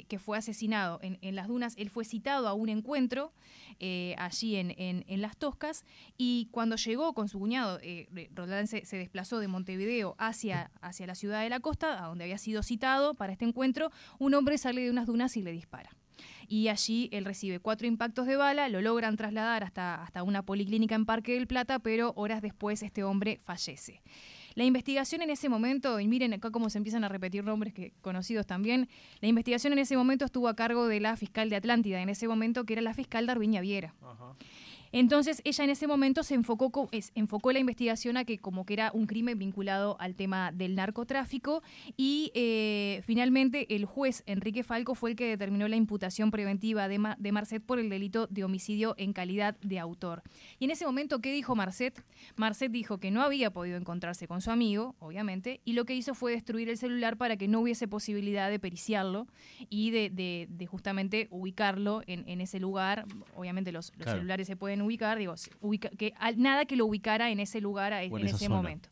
que, 0.08 0.18
fue 0.18 0.36
asesinado 0.36 0.98
en, 1.02 1.36
las 1.36 1.46
dunas, 1.46 1.74
él 1.76 1.90
fue 1.90 2.04
citado 2.04 2.48
a 2.48 2.54
un 2.54 2.68
encuentro 2.68 3.32
eh, 3.78 4.14
allí 4.18 4.56
en, 4.56 5.22
Las 5.22 5.36
Toscas 5.36 5.84
y 6.18 6.48
cuando 6.50 6.76
llegó 6.76 7.14
con 7.14 7.28
su 7.28 7.38
cuñado, 7.38 7.78
eh, 7.82 8.08
Roldán 8.34 8.66
se, 8.66 8.82
desplazó 8.96 9.38
de 9.38 9.48
Montevideo 9.48 10.16
hacia, 10.18 10.70
hacia 10.80 11.06
la 11.06 11.14
ciudad 11.14 11.42
de 11.42 11.50
la 11.50 11.60
costa, 11.60 12.02
a 12.04 12.08
donde 12.08 12.24
había 12.24 12.38
sido 12.38 12.62
citado 12.62 13.14
para 13.14 13.32
este 13.32 13.44
encuentro, 13.44 13.90
un 14.18 14.34
hombre 14.34 14.58
sale 14.58 14.82
de 14.82 14.90
unas 14.90 15.06
dunas 15.06 15.36
y 15.36 15.42
le 15.42 15.52
dispara 15.52 15.90
y 16.48 16.68
allí 16.68 17.08
él 17.12 17.24
recibe 17.24 17.60
cuatro 17.60 17.86
impactos 17.86 18.26
de 18.26 18.36
bala, 18.36 18.68
lo 18.68 18.80
logran 18.80 19.16
trasladar 19.16 19.64
hasta, 19.64 20.02
hasta 20.02 20.22
una 20.22 20.42
policlínica 20.42 20.94
en 20.94 21.04
Parque 21.04 21.34
del 21.34 21.46
Plata, 21.46 21.80
pero 21.80 22.12
horas 22.16 22.40
después 22.40 22.82
este 22.82 23.02
hombre 23.04 23.38
fallece. 23.42 24.00
La 24.56 24.64
investigación 24.64 25.20
en 25.20 25.28
ese 25.28 25.50
momento, 25.50 26.00
y 26.00 26.08
miren 26.08 26.32
acá 26.32 26.50
cómo 26.50 26.70
se 26.70 26.78
empiezan 26.78 27.04
a 27.04 27.10
repetir 27.10 27.44
nombres 27.44 27.74
que, 27.74 27.92
conocidos 28.00 28.46
también, 28.46 28.88
la 29.20 29.28
investigación 29.28 29.74
en 29.74 29.80
ese 29.80 29.98
momento 29.98 30.24
estuvo 30.24 30.48
a 30.48 30.56
cargo 30.56 30.88
de 30.88 30.98
la 30.98 31.14
fiscal 31.18 31.50
de 31.50 31.56
Atlántida, 31.56 32.00
en 32.00 32.08
ese 32.08 32.26
momento 32.26 32.64
que 32.64 32.72
era 32.72 32.80
la 32.80 32.94
fiscal 32.94 33.26
Darviña 33.26 33.60
Viera. 33.60 33.94
Entonces 34.98 35.42
ella 35.44 35.62
en 35.62 35.68
ese 35.68 35.86
momento 35.86 36.22
se 36.22 36.32
enfocó, 36.32 36.88
enfocó 37.14 37.52
la 37.52 37.58
investigación 37.58 38.16
a 38.16 38.24
que 38.24 38.38
como 38.38 38.64
que 38.64 38.72
era 38.72 38.90
un 38.94 39.06
crimen 39.06 39.38
vinculado 39.38 39.98
al 40.00 40.14
tema 40.14 40.52
del 40.52 40.74
narcotráfico 40.74 41.62
y 41.98 42.32
eh, 42.34 43.02
finalmente 43.04 43.76
el 43.76 43.84
juez 43.84 44.22
Enrique 44.24 44.62
Falco 44.62 44.94
fue 44.94 45.10
el 45.10 45.16
que 45.16 45.28
determinó 45.28 45.68
la 45.68 45.76
imputación 45.76 46.30
preventiva 46.30 46.88
de, 46.88 46.98
de 47.18 47.30
Marcet 47.30 47.62
por 47.62 47.78
el 47.78 47.90
delito 47.90 48.26
de 48.28 48.42
homicidio 48.44 48.94
en 48.96 49.12
calidad 49.12 49.58
de 49.60 49.78
autor. 49.78 50.22
Y 50.58 50.64
en 50.64 50.70
ese 50.70 50.86
momento, 50.86 51.20
¿qué 51.20 51.30
dijo 51.30 51.54
Marcet? 51.54 52.02
Marcet 52.36 52.72
dijo 52.72 52.96
que 52.96 53.10
no 53.10 53.20
había 53.20 53.50
podido 53.50 53.76
encontrarse 53.76 54.26
con 54.26 54.40
su 54.40 54.50
amigo, 54.50 54.96
obviamente, 54.98 55.60
y 55.66 55.74
lo 55.74 55.84
que 55.84 55.94
hizo 55.94 56.14
fue 56.14 56.32
destruir 56.32 56.70
el 56.70 56.78
celular 56.78 57.18
para 57.18 57.36
que 57.36 57.48
no 57.48 57.60
hubiese 57.60 57.86
posibilidad 57.86 58.48
de 58.48 58.58
periciarlo 58.58 59.26
y 59.68 59.90
de, 59.90 60.68
justamente 60.70 61.28
ubicarlo 61.30 62.00
en, 62.06 62.40
ese 62.40 62.60
lugar. 62.60 63.04
Obviamente 63.34 63.72
los, 63.72 63.92
celulares 64.02 64.46
se 64.46 64.56
pueden 64.56 64.85
ubicar, 64.86 65.18
digo, 65.18 65.34
que 65.98 66.14
nada 66.36 66.64
que 66.64 66.76
lo 66.76 66.86
ubicara 66.86 67.30
en 67.30 67.40
ese 67.40 67.60
lugar 67.60 67.92
en, 67.92 68.26
ese 68.26 68.48
momento. 68.48 68.88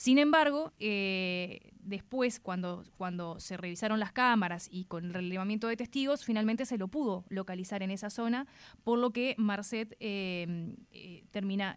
Sin 0.00 0.16
embargo, 0.16 0.72
eh, 0.80 1.60
después, 1.82 2.40
cuando, 2.40 2.84
cuando 2.96 3.38
se 3.38 3.58
revisaron 3.58 4.00
las 4.00 4.12
cámaras 4.12 4.66
y 4.70 4.84
con 4.86 5.04
el 5.04 5.12
relevamiento 5.12 5.68
de 5.68 5.76
testigos, 5.76 6.24
finalmente 6.24 6.64
se 6.64 6.78
lo 6.78 6.88
pudo 6.88 7.24
localizar 7.28 7.82
en 7.82 7.90
esa 7.90 8.08
zona, 8.08 8.46
por 8.82 8.98
lo 8.98 9.10
que 9.10 9.34
Marcet 9.36 9.94
eh, 10.00 10.74
eh, 10.92 11.24
termina 11.32 11.76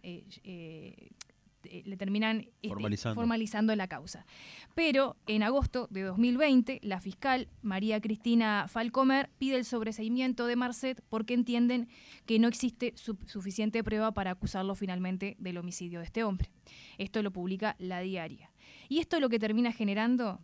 eh, 1.66 1.82
le 1.84 1.96
terminan 1.96 2.48
este, 2.62 2.68
formalizando. 3.14 3.74
la 3.76 3.88
causa. 3.88 4.26
Pero 4.74 5.16
en 5.26 5.42
agosto 5.42 5.88
de 5.90 6.02
2020, 6.02 6.80
la 6.82 7.00
fiscal 7.00 7.48
María 7.62 8.00
Cristina 8.00 8.66
Falcomer 8.68 9.30
pide 9.38 9.56
el 9.56 9.64
sobreseimiento 9.64 10.46
de 10.46 10.56
Marcet 10.56 11.02
porque 11.08 11.34
entienden 11.34 11.88
que 12.26 12.38
no 12.38 12.48
existe 12.48 12.94
suficiente 12.96 13.82
prueba 13.84 14.12
para 14.12 14.32
acusarlo 14.32 14.74
finalmente 14.74 15.36
del 15.38 15.58
homicidio 15.58 16.00
de 16.00 16.06
este 16.06 16.24
hombre. 16.24 16.50
Esto 16.98 17.22
lo 17.22 17.32
publica 17.32 17.76
La 17.78 18.00
Diaria. 18.00 18.50
Y 18.88 18.98
esto 18.98 19.20
lo 19.20 19.28
que 19.28 19.38
termina 19.38 19.72
generando 19.72 20.40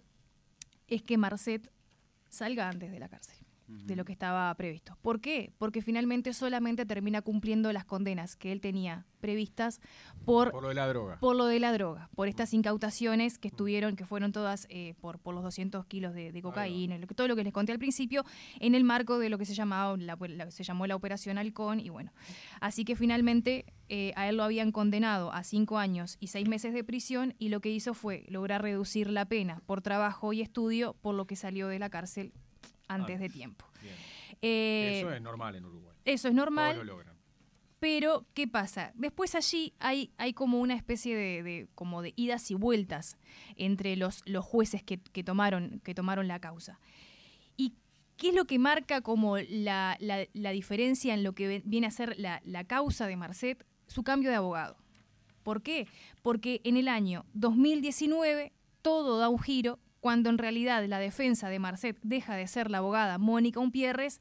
es 0.88 1.02
que 1.02 1.18
Marcet 1.18 1.70
salga 2.28 2.68
antes 2.68 2.90
de 2.90 2.98
la 2.98 3.08
cárcel 3.08 3.39
de 3.70 3.96
lo 3.96 4.04
que 4.04 4.12
estaba 4.12 4.54
previsto. 4.54 4.96
¿Por 5.02 5.20
qué? 5.20 5.52
Porque 5.58 5.82
finalmente 5.82 6.32
solamente 6.32 6.86
termina 6.86 7.22
cumpliendo 7.22 7.72
las 7.72 7.84
condenas 7.84 8.36
que 8.36 8.52
él 8.52 8.60
tenía 8.60 9.06
previstas 9.20 9.80
por, 10.24 10.50
por 10.50 10.62
lo 10.62 10.68
de 10.70 10.74
la 10.74 10.88
droga. 10.88 11.18
Por 11.20 11.36
lo 11.36 11.46
de 11.46 11.60
la 11.60 11.72
droga, 11.72 12.08
por 12.14 12.28
estas 12.28 12.52
incautaciones 12.54 13.38
que 13.38 13.48
estuvieron, 13.48 13.96
que 13.96 14.06
fueron 14.06 14.32
todas 14.32 14.66
eh, 14.70 14.94
por, 15.00 15.18
por 15.18 15.34
los 15.34 15.44
200 15.44 15.86
kilos 15.86 16.14
de, 16.14 16.40
cocaína, 16.42 16.98
todo 17.14 17.28
lo 17.28 17.36
que 17.36 17.44
les 17.44 17.52
conté 17.52 17.72
al 17.72 17.78
principio, 17.78 18.24
en 18.58 18.74
el 18.74 18.84
marco 18.84 19.18
de 19.18 19.28
lo 19.28 19.38
que 19.38 19.44
se, 19.44 19.54
llamaba, 19.54 19.96
la, 19.96 20.50
se 20.50 20.64
llamó 20.64 20.86
la 20.86 20.96
Operación 20.96 21.38
Halcón, 21.38 21.80
y 21.80 21.90
bueno. 21.90 22.12
Así 22.60 22.84
que 22.84 22.96
finalmente 22.96 23.66
eh, 23.88 24.12
a 24.16 24.28
él 24.28 24.36
lo 24.36 24.44
habían 24.44 24.72
condenado 24.72 25.32
a 25.32 25.44
cinco 25.44 25.78
años 25.78 26.16
y 26.18 26.28
seis 26.28 26.48
meses 26.48 26.72
de 26.72 26.82
prisión, 26.82 27.34
y 27.38 27.50
lo 27.50 27.60
que 27.60 27.70
hizo 27.70 27.94
fue 27.94 28.24
lograr 28.28 28.62
reducir 28.62 29.10
la 29.10 29.26
pena 29.26 29.62
por 29.66 29.82
trabajo 29.82 30.32
y 30.32 30.40
estudio, 30.40 30.96
por 31.02 31.14
lo 31.14 31.26
que 31.26 31.36
salió 31.36 31.68
de 31.68 31.78
la 31.78 31.90
cárcel 31.90 32.32
antes 32.90 33.20
de 33.20 33.28
tiempo. 33.28 33.66
Eh, 34.42 35.00
eso 35.00 35.12
es 35.12 35.22
normal 35.22 35.56
en 35.56 35.64
Uruguay. 35.64 35.96
Eso 36.04 36.28
es 36.28 36.34
normal. 36.34 36.80
Pero, 37.78 38.26
¿qué 38.34 38.46
pasa? 38.46 38.92
Después 38.94 39.34
allí 39.34 39.72
hay, 39.78 40.12
hay 40.18 40.34
como 40.34 40.60
una 40.60 40.74
especie 40.74 41.16
de, 41.16 41.68
como 41.74 42.02
de 42.02 42.12
idas 42.14 42.50
y 42.50 42.54
vueltas 42.54 43.16
entre 43.56 43.96
los, 43.96 44.22
los 44.26 44.44
jueces 44.44 44.82
que, 44.82 44.98
tomaron, 45.24 45.80
que 45.82 45.94
tomaron 45.94 46.28
la 46.28 46.40
causa. 46.40 46.78
¿Y 47.56 47.74
qué 48.18 48.28
es 48.28 48.34
lo 48.34 48.44
que 48.44 48.58
marca 48.58 49.00
como 49.00 49.38
la, 49.38 49.96
diferencia 50.52 51.14
en 51.14 51.22
lo 51.22 51.32
que 51.32 51.62
viene 51.64 51.86
a 51.86 51.90
ser 51.90 52.18
la, 52.18 52.42
la 52.44 52.64
causa 52.64 53.06
de 53.06 53.16
Marcet? 53.16 53.64
Su 53.86 54.02
cambio 54.02 54.28
de 54.28 54.36
abogado. 54.36 54.76
¿Por 55.42 55.62
qué? 55.62 55.88
Porque 56.20 56.60
en 56.64 56.76
el 56.76 56.86
año 56.86 57.24
2019 57.32 58.52
todo 58.82 59.18
da 59.18 59.30
un 59.30 59.38
giro 59.38 59.78
cuando 60.00 60.30
en 60.30 60.38
realidad 60.38 60.84
la 60.86 60.98
defensa 60.98 61.48
de 61.48 61.58
Marcet 61.58 61.98
deja 62.02 62.34
de 62.34 62.46
ser 62.46 62.70
la 62.70 62.78
abogada 62.78 63.18
Mónica 63.18 63.60
Umpierres 63.60 64.20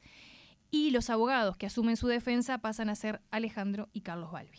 y 0.70 0.90
los 0.90 1.10
abogados 1.10 1.56
que 1.56 1.66
asumen 1.66 1.96
su 1.96 2.06
defensa 2.06 2.58
pasan 2.58 2.88
a 2.90 2.94
ser 2.94 3.20
Alejandro 3.30 3.88
y 3.92 4.02
Carlos 4.02 4.30
Balbi. 4.30 4.58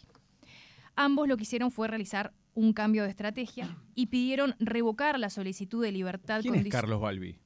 Ambos 0.95 1.27
lo 1.27 1.37
que 1.37 1.43
hicieron 1.43 1.71
fue 1.71 1.87
realizar 1.87 2.33
un 2.53 2.73
cambio 2.73 3.03
de 3.03 3.09
estrategia 3.09 3.77
y 3.95 4.07
pidieron 4.07 4.55
revocar 4.59 5.17
la 5.19 5.29
solicitud 5.29 5.81
de 5.81 5.91
libertad 5.91 6.41
¿Quién 6.41 6.55
es 6.55 6.67
Carlos 6.69 6.99
Balbi? 6.99 7.39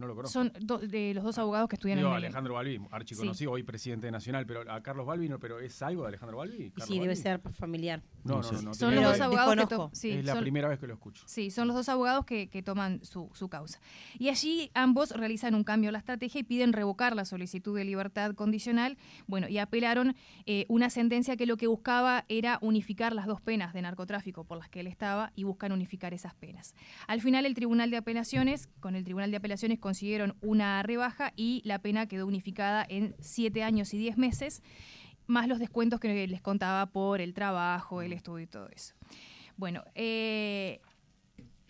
No 0.00 0.06
lo 0.06 0.14
conozco. 0.14 0.32
Son 0.32 0.50
de 0.88 1.12
los 1.12 1.22
dos 1.22 1.36
abogados 1.36 1.68
que 1.68 1.76
estudian 1.76 1.98
en 1.98 2.06
el... 2.06 2.12
Alejandro 2.12 2.54
Balbi, 2.54 2.80
archiconocido, 2.90 3.52
hoy 3.52 3.62
presidente 3.64 4.10
nacional, 4.10 4.46
pero 4.46 4.62
a 4.72 4.82
Carlos 4.82 5.04
Balbi 5.04 5.28
no, 5.28 5.38
pero 5.38 5.60
¿es 5.60 5.82
algo 5.82 6.02
de 6.02 6.08
Alejandro 6.08 6.38
Balbi? 6.38 6.72
Sí, 6.86 6.98
debe 6.98 7.14
ser 7.14 7.38
familiar. 7.52 8.02
No, 8.24 8.40
no, 8.40 8.62
no. 8.62 8.74
son 8.74 8.94
los 8.94 9.04
dos 9.04 9.20
abogados 9.20 9.90
que 10.00 10.20
Es 10.20 10.24
la 10.24 10.40
primera 10.40 10.68
vez 10.68 10.78
que 10.78 10.86
lo 10.86 10.94
escucho. 10.94 11.22
Sí, 11.26 11.50
son 11.50 11.68
los 11.68 11.76
dos 11.76 11.90
abogados 11.90 12.24
que, 12.24 12.62
toman 12.64 13.04
su, 13.04 13.28
causa. 13.50 13.78
Y 14.18 14.30
allí 14.30 14.70
ambos 14.72 15.10
realizan 15.10 15.54
un 15.54 15.64
cambio 15.64 15.90
a 15.90 15.92
la 15.92 15.98
estrategia 15.98 16.40
y 16.40 16.44
piden 16.44 16.72
revocar 16.72 17.14
la 17.14 17.26
solicitud 17.26 17.76
de 17.76 17.84
libertad 17.84 18.34
condicional. 18.34 18.96
Bueno, 19.26 19.48
y 19.48 19.58
apelaron 19.58 20.16
eh, 20.46 20.64
una 20.68 20.88
sentencia 20.88 21.36
que 21.36 21.44
lo 21.44 21.58
que 21.58 21.66
buscaba 21.66 22.24
era 22.28 22.58
unificar 22.62 23.14
las 23.14 23.26
dos 23.26 23.42
penas 23.42 23.74
de 23.74 23.82
narcotráfico 23.82 24.44
por 24.44 24.56
las 24.56 24.70
que 24.70 24.80
él 24.80 24.86
estaba 24.86 25.32
y 25.36 25.44
buscan 25.44 25.72
unificar 25.72 26.14
esas 26.14 26.34
penas. 26.34 26.74
Al 27.06 27.20
final 27.20 27.44
el 27.44 27.54
Tribunal 27.54 27.90
de 27.90 27.98
Apelaciones, 27.98 28.68
con 28.80 28.96
el 28.96 29.04
Tribunal 29.04 29.30
de 29.30 29.36
Apelaciones 29.36 29.78
consiguieron 29.90 30.36
una 30.40 30.84
rebaja 30.84 31.32
y 31.34 31.62
la 31.64 31.80
pena 31.80 32.06
quedó 32.06 32.24
unificada 32.24 32.86
en 32.88 33.16
siete 33.18 33.64
años 33.64 33.92
y 33.92 33.98
diez 33.98 34.16
meses, 34.16 34.62
más 35.26 35.48
los 35.48 35.58
descuentos 35.58 35.98
que 35.98 36.28
les 36.28 36.40
contaba 36.40 36.86
por 36.86 37.20
el 37.20 37.34
trabajo, 37.34 38.00
el 38.00 38.12
estudio 38.12 38.44
y 38.44 38.46
todo 38.46 38.68
eso. 38.68 38.94
Bueno, 39.56 39.82
eh, 39.96 40.80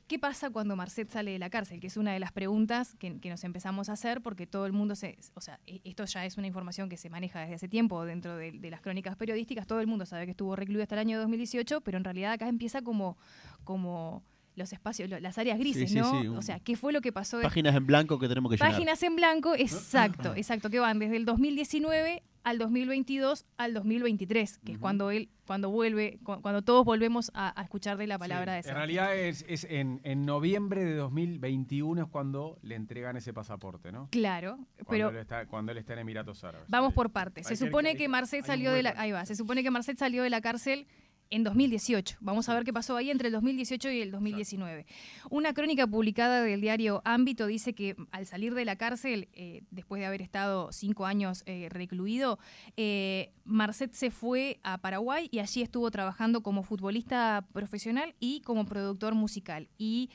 ¿Qué 0.06 0.18
pasa 0.18 0.50
cuando 0.50 0.74
Marcet 0.76 1.08
sale 1.08 1.30
de 1.30 1.38
la 1.38 1.50
cárcel? 1.50 1.78
Que 1.78 1.86
es 1.86 1.96
una 1.96 2.12
de 2.12 2.18
las 2.18 2.32
preguntas 2.32 2.94
que, 2.98 3.10
nos 3.30 3.44
empezamos 3.44 3.88
a 3.88 3.92
hacer 3.92 4.20
porque 4.20 4.44
todo 4.44 4.66
el 4.66 4.72
mundo 4.72 4.96
se... 4.96 5.16
O 5.34 5.40
sea, 5.40 5.60
e, 5.66 5.80
esto 5.84 6.04
ya 6.04 6.26
es 6.26 6.36
una 6.36 6.48
información 6.48 6.88
que 6.88 6.96
se 6.96 7.08
maneja 7.08 7.40
desde 7.40 7.54
hace 7.54 7.68
tiempo 7.68 8.04
dentro 8.04 8.36
de, 8.36 8.52
las 8.70 8.80
crónicas 8.80 9.14
periodísticas. 9.16 9.68
Todo 9.68 9.80
el 9.80 9.86
mundo 9.86 10.04
sabe 10.06 10.24
que 10.24 10.32
estuvo 10.32 10.56
recluido 10.56 10.82
hasta 10.82 10.96
el 10.96 10.98
año 10.98 11.20
2018, 11.20 11.80
pero 11.82 11.96
en 11.96 12.04
realidad 12.04 12.32
acá 12.32 12.48
empieza 12.48 12.82
como... 12.82 13.16
como 13.62 14.24
los 14.60 14.72
espacios, 14.72 15.10
las 15.10 15.38
áreas 15.38 15.58
grises, 15.58 15.92
¿no? 15.94 16.36
o 16.36 16.42
sea, 16.42 16.60
¿qué 16.60 16.76
fue 16.76 16.92
lo 16.92 17.00
que 17.00 17.12
pasó? 17.12 17.40
Páginas 17.40 17.74
en 17.74 17.86
blanco 17.86 18.18
que 18.18 18.28
tenemos 18.28 18.50
que 18.50 18.56
llenar. 18.56 18.72
Páginas 18.72 19.02
en 19.02 19.16
blanco, 19.16 19.54
exacto, 19.56 20.34
exacto, 20.36 20.70
que 20.70 20.78
van 20.78 20.98
desde 20.98 21.16
el 21.16 21.24
2019 21.24 22.22
al 22.42 22.58
2022 22.58 23.46
al 23.56 23.74
2023, 23.74 24.58
que 24.64 24.72
es 24.72 24.78
cuando 24.78 25.10
él, 25.10 25.28
cuando 25.46 25.70
vuelve, 25.70 26.18
cuando 26.22 26.62
todos 26.62 26.84
volvemos 26.84 27.30
a, 27.34 27.60
escuchar 27.62 27.96
de 27.96 28.06
la 28.06 28.18
palabra 28.18 28.54
de 28.54 28.68
En 28.68 28.74
realidad 28.74 29.16
es, 29.16 29.44
en, 29.68 30.00
noviembre 30.24 30.84
de 30.84 30.94
2021 30.94 32.02
es 32.02 32.08
cuando 32.08 32.58
le 32.62 32.74
entregan 32.76 33.16
ese 33.16 33.32
pasaporte, 33.32 33.92
¿no? 33.92 34.08
Claro, 34.10 34.58
pero 34.88 35.10
él 35.10 35.16
está, 35.16 35.46
cuando 35.46 35.72
él 35.72 35.78
está 35.78 35.94
en 35.94 36.00
Emiratos 36.00 36.42
Árabes. 36.44 36.68
Vamos 36.68 36.94
por 36.94 37.10
partes. 37.10 37.46
Se 37.46 37.56
supone 37.56 37.96
que, 37.96 38.08
Marcet 38.08 38.44
salió 38.44 38.72
de 38.72 38.82
la, 38.82 38.94
ahí 38.96 39.12
va, 39.12 39.24
se 39.26 39.34
supone 39.34 39.62
que 39.62 39.70
Marcet 39.70 39.98
salió 39.98 40.22
de 40.22 40.30
la 40.30 40.40
cárcel 40.40 40.86
en 41.30 41.44
2018. 41.44 42.18
Vamos 42.20 42.48
a 42.48 42.54
ver 42.54 42.64
qué 42.64 42.72
pasó 42.72 42.96
ahí 42.96 43.10
entre 43.10 43.28
el 43.28 43.32
2018 43.32 43.90
y 43.90 44.00
el 44.02 44.10
2019. 44.10 44.86
Una 45.30 45.54
crónica 45.54 45.86
publicada 45.86 46.42
del 46.42 46.60
diario 46.60 47.02
Ámbito 47.04 47.46
dice 47.46 47.72
que 47.72 47.96
al 48.10 48.26
salir 48.26 48.54
de 48.54 48.64
la 48.64 48.76
cárcel, 48.76 49.28
eh, 49.32 49.62
después 49.70 50.00
de 50.00 50.06
haber 50.06 50.22
estado 50.22 50.72
cinco 50.72 51.06
años 51.06 51.42
eh, 51.46 51.68
recluido, 51.70 52.38
eh, 52.76 53.32
Marcet 53.44 53.92
se 53.92 54.10
fue 54.10 54.60
a 54.62 54.78
Paraguay 54.78 55.28
y 55.30 55.38
allí 55.38 55.62
estuvo 55.62 55.90
trabajando 55.90 56.42
como 56.42 56.62
futbolista 56.62 57.46
profesional 57.52 58.14
y 58.20 58.40
como 58.42 58.66
productor 58.66 59.14
musical. 59.14 59.68
Y 59.78 60.10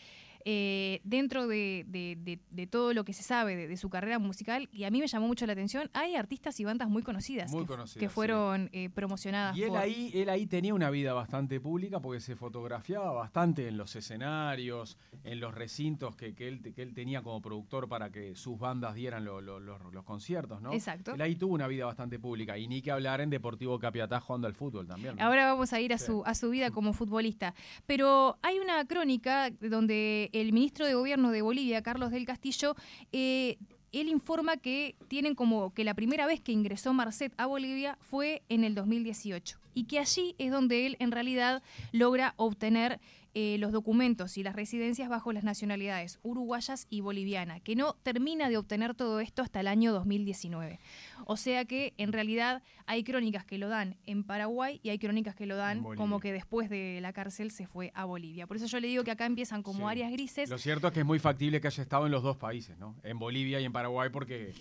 eh, 0.47 1.01
dentro 1.03 1.47
de, 1.47 2.39
todo 2.69 2.93
lo 2.93 3.03
que 3.03 3.13
se 3.13 3.23
sabe 3.23 3.67
de, 3.67 3.77
su 3.77 3.89
carrera 3.89 4.19
musical, 4.19 4.69
y 4.71 4.83
a 4.83 4.91
mí 4.91 4.99
me 4.99 5.07
llamó 5.07 5.27
mucho 5.27 5.47
la 5.47 5.53
atención, 5.53 5.89
hay 5.93 6.15
artistas 6.15 6.59
y 6.59 6.63
bandas 6.63 6.87
muy 6.87 7.01
conocidas, 7.01 7.51
que, 7.97 8.09
fueron 8.09 8.69
eh, 8.71 8.89
promocionadas. 8.89 9.57
Y 9.57 9.63
él, 9.63 9.75
ahí, 9.75 10.11
él 10.13 10.29
ahí 10.29 10.45
tenía 10.45 10.75
una 10.75 10.91
vida 10.91 11.13
bastante 11.13 11.59
pública 11.59 11.99
porque 11.99 12.19
se 12.19 12.35
fotografiaba 12.35 13.11
bastante 13.11 13.67
en 13.67 13.77
los 13.77 13.95
escenarios, 13.95 14.97
en 15.23 15.39
los 15.39 15.55
recintos 15.55 16.15
que, 16.15 16.35
él, 16.37 16.61
que 16.61 16.81
él 16.81 16.93
tenía 16.93 17.23
como 17.23 17.41
productor 17.41 17.89
para 17.89 18.11
que 18.11 18.35
sus 18.35 18.59
bandas 18.59 18.93
dieran 18.93 19.25
los 19.25 20.03
conciertos, 20.05 20.61
¿no? 20.61 20.73
Exacto. 20.73 21.15
Él 21.15 21.21
ahí 21.21 21.35
tuvo 21.35 21.55
una 21.55 21.67
vida 21.67 21.85
bastante 21.85 22.19
pública, 22.19 22.55
y 22.57 22.67
ni 22.67 22.83
que 22.83 22.91
hablar 22.91 23.19
en 23.19 23.31
Deportivo 23.31 23.79
Capiatá 23.79 24.19
jugando 24.19 24.47
al 24.47 24.53
fútbol 24.53 24.85
también. 24.87 25.19
Ahora 25.19 25.47
vamos 25.47 25.73
a 25.73 25.81
ir 25.81 25.91
a, 25.91 25.97
su, 25.97 26.23
a 26.23 26.35
su 26.35 26.51
vida 26.51 26.69
como 26.71 26.93
futbolista. 26.93 27.55
Pero 27.87 28.37
hay 28.43 28.59
una 28.59 28.85
crónica 28.85 29.49
donde 29.59 30.29
el 30.41 30.51
ministro 30.51 30.85
de 30.85 30.93
Gobierno 30.93 31.31
de 31.31 31.41
Bolivia, 31.41 31.81
Carlos 31.81 32.11
del 32.11 32.25
Castillo, 32.25 32.75
eh, 33.13 33.57
él 33.93 34.09
informa 34.09 34.57
que 34.57 34.95
tienen 35.07 35.33
como 35.33 35.73
que 35.73 35.85
la 35.85 35.93
primera 35.93 36.27
vez 36.27 36.41
que 36.41 36.51
ingresó 36.51 36.93
Marcet 36.93 37.33
a 37.37 37.45
Bolivia 37.45 37.97
fue 38.01 38.41
en 38.49 38.65
el 38.65 38.75
2018 38.75 39.57
y 39.73 39.85
que 39.85 39.99
allí 39.99 40.35
es 40.37 40.51
donde 40.51 40.85
él 40.85 40.97
en 40.99 41.11
realidad 41.11 41.63
logra 41.93 42.33
obtener 42.35 42.99
eh, 43.37 43.57
los 43.59 43.73
documentos 43.73 44.37
y 44.37 44.43
las 44.43 44.55
residencias 44.55 45.09
bajo 45.09 45.33
las 45.33 45.43
nacionalidades 45.43 46.19
uruguayas 46.23 46.87
y 46.89 47.01
boliviana, 47.01 47.59
que 47.59 47.75
no 47.75 47.97
termina 48.01 48.47
de 48.47 48.55
obtener 48.55 48.95
todo 48.95 49.19
esto 49.19 49.41
hasta 49.41 49.59
el 49.59 49.67
año 49.67 49.91
2019. 49.91 50.79
O 51.25 51.35
sea 51.35 51.65
que 51.65 51.93
en 51.97 52.13
realidad 52.13 52.63
hay 52.85 53.03
crónicas 53.03 53.43
que 53.43 53.57
lo 53.57 53.67
dan 53.67 53.97
en 54.05 54.23
Paraguay 54.23 54.79
y 54.83 54.89
hay 54.89 54.99
crónicas 54.99 55.35
que 55.35 55.45
lo 55.45 55.57
dan 55.57 55.83
como 55.83 56.21
que 56.21 56.31
después 56.31 56.69
de 56.69 56.99
la 57.01 57.11
cárcel 57.11 57.51
se 57.51 57.67
fue 57.67 57.91
a 57.93 58.05
Bolivia. 58.05 58.47
Por 58.47 58.55
eso 58.55 58.67
yo 58.67 58.79
le 58.79 58.87
digo 58.87 59.03
que 59.03 59.11
acá 59.11 59.25
empiezan 59.25 59.63
como 59.63 59.89
áreas 59.89 60.11
grises. 60.13 60.49
Lo 60.49 60.57
cierto 60.57 60.87
es 60.87 60.93
que 60.93 61.01
es 61.01 61.05
muy 61.05 61.19
factible 61.19 61.59
que 61.59 61.67
haya 61.67 61.83
estado 61.83 62.05
en 62.05 62.13
los 62.13 62.23
dos 62.23 62.37
países, 62.37 62.77
¿no? 62.77 62.95
En 63.03 63.19
Bolivia 63.19 63.59
y 63.59 63.65
en 63.65 63.73
Paraguay 63.73 64.09
porque 64.11 64.53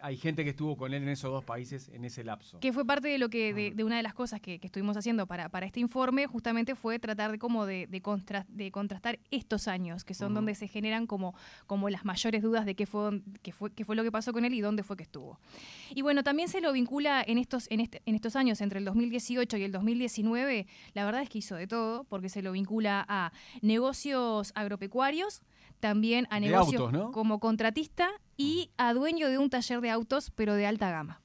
hay 0.00 0.16
gente 0.16 0.42
que 0.42 0.50
estuvo 0.50 0.76
con 0.76 0.92
él 0.92 1.02
en 1.02 1.08
esos 1.08 1.30
dos 1.30 1.44
países 1.44 1.88
en 1.90 2.04
ese 2.04 2.24
lapso. 2.24 2.58
Que 2.60 2.72
fue 2.72 2.84
parte 2.84 3.08
de 3.08 3.18
lo 3.18 3.30
que 3.30 3.54
de, 3.54 3.84
una 3.84 3.96
de 3.96 4.02
las 4.02 4.14
cosas 4.14 4.40
que, 4.40 4.58
estuvimos 4.62 4.96
haciendo 4.96 5.26
para, 5.26 5.48
para 5.48 5.66
este 5.66 5.80
informe, 5.80 6.26
justamente 6.26 6.74
fue 6.74 6.98
tratar 6.98 7.30
de 7.30 7.38
como 7.38 7.64
de, 7.64 7.86
de, 7.86 8.70
contrastar 8.70 9.20
estos 9.30 9.68
años, 9.68 10.04
que 10.04 10.14
son 10.14 10.34
donde 10.34 10.54
se 10.54 10.66
generan 10.66 11.06
como, 11.06 11.34
como 11.66 11.88
las 11.90 12.04
mayores 12.04 12.42
dudas 12.42 12.66
de 12.66 12.74
qué 12.74 12.86
fue, 12.86 13.22
qué 13.42 13.52
fue, 13.52 13.72
qué 13.72 13.84
fue 13.84 13.94
lo 13.94 14.02
que 14.02 14.10
pasó 14.10 14.32
con 14.32 14.44
él 14.44 14.54
y 14.54 14.60
dónde 14.60 14.82
fue 14.82 14.96
que 14.96 15.04
estuvo. 15.04 15.38
Y 15.94 16.02
bueno, 16.02 16.24
también 16.24 16.48
se 16.48 16.60
lo 16.60 16.72
vincula 16.72 17.22
en 17.26 17.38
estos, 17.38 17.70
en, 17.70 17.80
este, 17.80 18.02
en 18.04 18.14
estos 18.14 18.34
años, 18.34 18.60
entre 18.60 18.80
el 18.80 18.84
2018 18.84 19.56
y 19.58 19.62
el 19.62 19.72
2019, 19.72 20.66
la 20.94 21.04
verdad 21.04 21.22
es 21.22 21.28
que 21.28 21.38
hizo 21.38 21.54
de 21.54 21.66
todo, 21.66 22.04
porque 22.04 22.28
se 22.28 22.42
lo 22.42 22.52
vincula 22.52 23.04
a 23.08 23.32
negocios 23.60 24.52
agropecuarios, 24.54 25.42
también 25.80 26.26
a 26.30 26.38
negocios 26.38 26.92
como 27.12 27.40
contratista 27.40 28.08
y 28.36 28.70
a 28.76 28.94
dueño 28.94 29.28
de 29.28 29.38
un 29.38 29.50
taller 29.50 29.80
de 29.80 29.90
autos, 29.90 30.30
pero 30.34 30.54
de 30.54 30.66
alta 30.66 30.90
gama. 30.90 31.20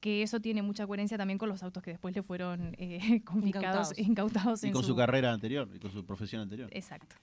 Que 0.00 0.22
eso 0.22 0.40
tiene 0.40 0.62
mucha 0.62 0.86
coherencia 0.86 1.18
también 1.18 1.38
con 1.38 1.48
los 1.48 1.62
autos 1.62 1.82
que 1.82 1.90
después 1.90 2.14
le 2.14 2.22
fueron 2.22 2.74
eh, 2.78 3.22
confiscados, 3.24 3.96
incautados. 3.98 4.64
y 4.64 4.72
con 4.72 4.82
su, 4.82 4.96
carrera 4.96 5.32
anterior, 5.32 5.68
y 5.74 5.78
con 5.78 5.92
su 5.92 6.04
profesión 6.04 6.42
anterior. 6.42 6.70
Exacto. 6.72 7.16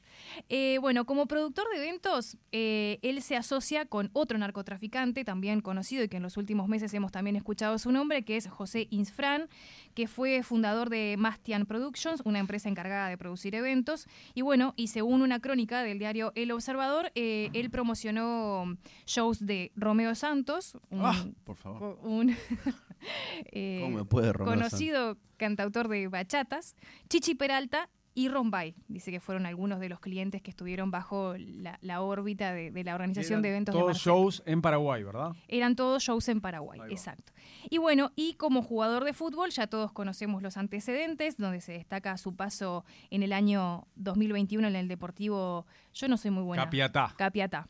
Eh, 0.50 0.78
bueno, 0.80 1.06
como 1.06 1.26
productor 1.26 1.66
de 1.72 1.78
eventos, 1.78 2.38
eh, 2.52 3.00
él 3.02 3.22
se 3.22 3.36
asocia 3.36 3.86
con 3.86 4.10
otro 4.14 4.38
narcotraficante, 4.38 5.26
también 5.26 5.62
conocido 5.62 6.04
y 6.04 6.08
que 6.08 6.18
en 6.18 6.24
los 6.24 6.38
últimos 6.38 6.68
meses 6.68 6.94
hemos 6.94 7.12
también 7.12 7.36
escuchado 7.36 7.78
su 7.80 7.92
nombre, 7.92 8.24
que 8.24 8.38
es 8.38 8.48
José 8.48 8.88
Insfran, 8.92 9.50
que 9.96 10.08
fue 10.08 10.44
fundador 10.44 10.90
de 10.90 11.16
Mastian 11.18 11.66
Productions, 11.66 12.22
una 12.26 12.40
empresa 12.40 12.70
encargada 12.70 13.10
de 13.10 13.18
producir 13.18 13.56
eventos. 13.56 14.08
Y 14.36 14.44
bueno, 14.44 14.74
y 14.78 14.88
según 14.88 15.24
una 15.24 15.40
crónica 15.40 15.82
del 15.82 15.98
diario 15.98 16.32
El 16.36 16.52
Observador, 16.52 17.12
él 17.16 17.70
promocionó 17.72 18.78
shows 19.08 19.44
de 19.46 19.72
Romeo 19.76 20.14
Santos. 20.14 20.78
Ah, 20.92 21.26
por 21.44 21.56
favor. 21.56 22.00
Un 22.04 22.36
eh, 23.52 24.04
conocido 24.38 25.18
cantautor 25.38 25.88
de 25.88 26.08
bachatas, 26.08 26.76
Chichi 27.10 27.36
Peralta 27.36 27.90
y 28.18 28.30
Rombay. 28.30 28.74
Dice 28.88 29.12
que 29.12 29.20
fueron 29.20 29.46
algunos 29.46 29.80
de 29.80 29.90
los 29.90 30.00
clientes 30.00 30.42
que 30.42 30.50
estuvieron 30.50 30.90
bajo 30.90 31.36
la, 31.38 32.02
órbita 32.02 32.52
de, 32.52 32.84
la 32.84 32.96
organización 32.96 33.44
de 33.44 33.50
eventos. 33.50 33.76
Todos 33.76 34.00
shows 34.00 34.42
en 34.48 34.64
Paraguay, 34.64 35.04
¿verdad? 35.04 35.34
Eran 35.48 35.76
todos 35.76 36.02
shows 36.02 36.28
en 36.30 36.42
Paraguay, 36.42 36.80
exacto. 36.90 37.32
Y 37.70 37.78
bueno, 37.78 38.12
y 38.16 38.34
como 38.34 38.64
jugador 38.64 39.04
de 39.04 39.14
fútbol, 39.14 39.52
ya 39.52 39.68
todos 39.68 39.92
conocemos 39.92 40.42
los 40.42 40.58
antecedentes, 40.58 41.38
donde 41.38 41.62
se 41.62 41.74
destaca 41.74 42.18
su 42.18 42.36
paso 42.36 42.86
en 43.12 43.22
el 43.22 43.34
año 43.34 43.86
2021 43.98 44.68
en 44.68 44.76
el 44.76 44.88
Deportivo, 44.88 45.68
yo 45.98 46.08
no 46.08 46.18
soy 46.18 46.32
muy 46.32 46.44
buena. 46.44 46.64
Capiatá. 46.64 47.14
Capiatá. 47.18 47.68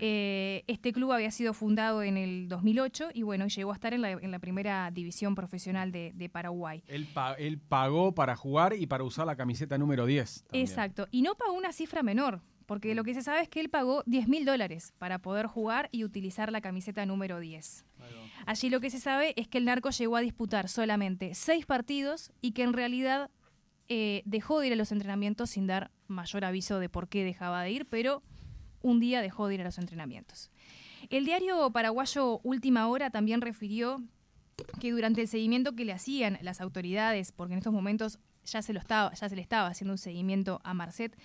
Eh, 0.00 0.64
este 0.66 0.92
club 0.92 1.12
había 1.12 1.30
sido 1.30 1.54
fundado 1.54 2.02
en 2.02 2.16
el 2.16 2.48
2008 2.48 3.10
y 3.14 3.22
bueno, 3.22 3.46
llegó 3.46 3.70
a 3.70 3.74
estar 3.74 3.94
en 3.94 4.02
la, 4.02 4.38
primera 4.38 4.90
división 4.90 5.34
profesional 5.34 5.90
de, 5.92 6.30
Paraguay. 6.32 6.82
Él, 6.86 7.08
él, 7.38 7.58
pagó 7.58 8.14
para 8.14 8.36
jugar 8.36 8.74
y 8.74 8.86
para 8.86 9.04
usar 9.04 9.26
la 9.26 9.36
camiseta 9.36 9.78
número 9.78 10.06
10. 10.06 10.46
Exacto, 10.52 11.08
y 11.10 11.22
no 11.22 11.34
pagó 11.34 11.54
una 11.54 11.72
cifra 11.72 12.02
menor. 12.02 12.40
Porque 12.66 12.94
lo 12.94 13.02
que 13.02 13.14
se 13.14 13.22
sabe 13.22 13.40
es 13.40 13.48
que 13.48 13.58
él 13.58 13.68
pagó 13.68 14.04
10 14.06 14.28
mil 14.28 14.44
dólares 14.44 14.92
para 14.96 15.18
poder 15.18 15.48
jugar 15.48 15.88
y 15.90 16.04
utilizar 16.04 16.52
la 16.52 16.60
camiseta 16.60 17.04
número 17.04 17.40
10. 17.40 17.84
Allí 18.46 18.70
lo 18.70 18.78
que 18.78 18.90
se 18.90 19.00
sabe 19.00 19.34
es 19.36 19.48
que 19.48 19.58
el 19.58 19.64
narco 19.64 19.90
llegó 19.90 20.16
a 20.16 20.20
disputar 20.20 20.68
solamente 20.68 21.34
seis 21.34 21.66
partidos 21.66 22.30
y 22.40 22.52
que 22.52 22.62
en 22.62 22.72
realidad 22.72 23.28
eh, 23.92 24.22
dejó 24.24 24.60
de 24.60 24.68
ir 24.68 24.72
a 24.72 24.76
los 24.76 24.92
entrenamientos 24.92 25.50
sin 25.50 25.66
dar 25.66 25.90
mayor 26.06 26.44
aviso 26.44 26.78
de 26.78 26.88
por 26.88 27.08
qué 27.08 27.24
dejaba 27.24 27.64
de 27.64 27.72
ir, 27.72 27.86
pero 27.86 28.22
un 28.82 29.00
día 29.00 29.20
dejó 29.20 29.48
de 29.48 29.56
ir 29.56 29.60
a 29.62 29.64
los 29.64 29.78
entrenamientos. 29.78 30.48
El 31.08 31.24
diario 31.24 31.68
paraguayo 31.72 32.38
Última 32.44 32.86
Hora 32.86 33.10
también 33.10 33.40
refirió 33.40 34.00
que 34.80 34.92
durante 34.92 35.22
el 35.22 35.26
seguimiento 35.26 35.74
que 35.74 35.84
le 35.84 35.92
hacían 35.92 36.38
las 36.40 36.60
autoridades, 36.60 37.32
porque 37.32 37.54
en 37.54 37.58
estos 37.58 37.72
momentos 37.72 38.20
ya 38.50 38.62
se, 38.62 38.72
lo 38.72 38.80
estaba, 38.80 39.12
ya 39.14 39.28
se 39.28 39.36
le 39.36 39.42
estaba 39.42 39.68
haciendo 39.68 39.92
un 39.94 39.98
seguimiento 39.98 40.60
a 40.64 40.74
Marcet, 40.74 41.16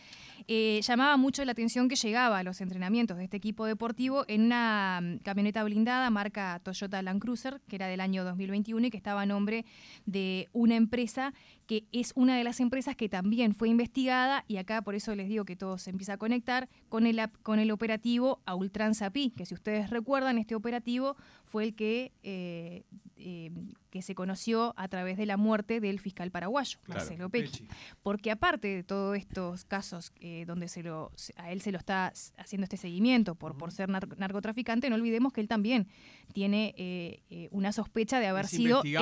eh, 0.48 0.82
llamaba 0.84 1.18
mucho 1.18 1.44
la 1.46 1.54
atención 1.54 1.90
que 1.90 1.96
llegaba 1.96 2.40
a 2.40 2.44
los 2.44 2.62
entrenamientos 2.62 3.18
de 3.18 3.24
este 3.24 3.38
equipo 3.38 3.66
deportivo 3.66 4.26
en 4.28 4.44
una 4.44 5.00
mm, 5.02 5.18
camioneta 5.20 5.64
blindada 5.64 6.10
marca 6.10 6.60
Toyota 6.64 7.02
Land 7.02 7.22
Cruiser, 7.22 7.62
que 7.68 7.78
era 7.78 7.88
del 7.88 8.02
año 8.02 8.24
2021 8.24 8.88
y 8.88 8.92
que 8.92 8.98
estaba 8.98 9.22
a 9.22 9.26
nombre 9.26 9.66
de 10.06 10.50
una 10.54 10.76
empresa 10.76 11.34
que 11.66 11.86
es 11.92 12.12
una 12.16 12.38
de 12.38 12.44
las 12.44 12.60
empresas 12.60 12.96
que 12.96 13.10
también 13.10 13.56
fue 13.56 13.70
investigada, 13.70 14.46
y 14.48 14.58
acá 14.58 14.84
por 14.84 14.94
eso 14.94 15.16
les 15.16 15.28
digo 15.28 15.46
que 15.46 15.56
todo 15.56 15.80
se 15.80 15.90
empieza 15.90 16.14
a 16.14 16.18
conectar, 16.18 16.70
con 16.90 17.08
el, 17.08 17.20
con 17.42 17.58
el 17.58 17.72
operativo 17.72 18.40
a 18.46 18.54
Ultranza 18.54 19.10
que 19.36 19.46
si 19.46 19.54
ustedes 19.54 19.90
recuerdan, 19.90 20.38
este 20.38 20.56
operativo 20.56 21.16
fue 21.56 21.64
el 21.64 21.74
que 21.74 22.12
eh, 22.22 22.84
eh, 23.16 23.50
que 23.96 24.02
se 24.02 24.14
conoció 24.14 24.74
a 24.76 24.90
través 24.90 25.16
de 25.16 25.26
la 25.26 25.38
muerte 25.38 25.80
del 25.80 26.02
fiscal 26.02 26.30
paraguayo, 26.30 26.80
Marcelo 26.86 27.30
Pecci. 27.30 27.66
Porque 28.04 28.30
aparte 28.30 28.68
de 28.68 28.84
todos 28.84 29.16
estos 29.16 29.64
casos 29.64 30.12
eh, 30.20 30.44
donde 30.46 30.68
se 30.68 30.84
lo, 30.84 31.14
a 31.38 31.50
él 31.54 31.62
se 31.62 31.72
lo 31.72 31.78
está 31.78 32.12
haciendo 32.38 32.66
este 32.66 32.76
seguimiento 32.76 33.36
por, 33.36 33.58
por 33.58 33.72
ser 33.72 33.88
narcotraficante, 33.88 34.90
no 34.90 34.98
olvidemos 34.98 35.32
que 35.32 35.40
él 35.40 35.48
también 35.48 35.88
tiene 36.34 36.76
eh, 36.76 37.48
una 37.52 37.72
sospecha 37.72 38.20
de 38.20 38.28
haber 38.28 38.48
sido 38.48 38.84
el, 38.84 38.98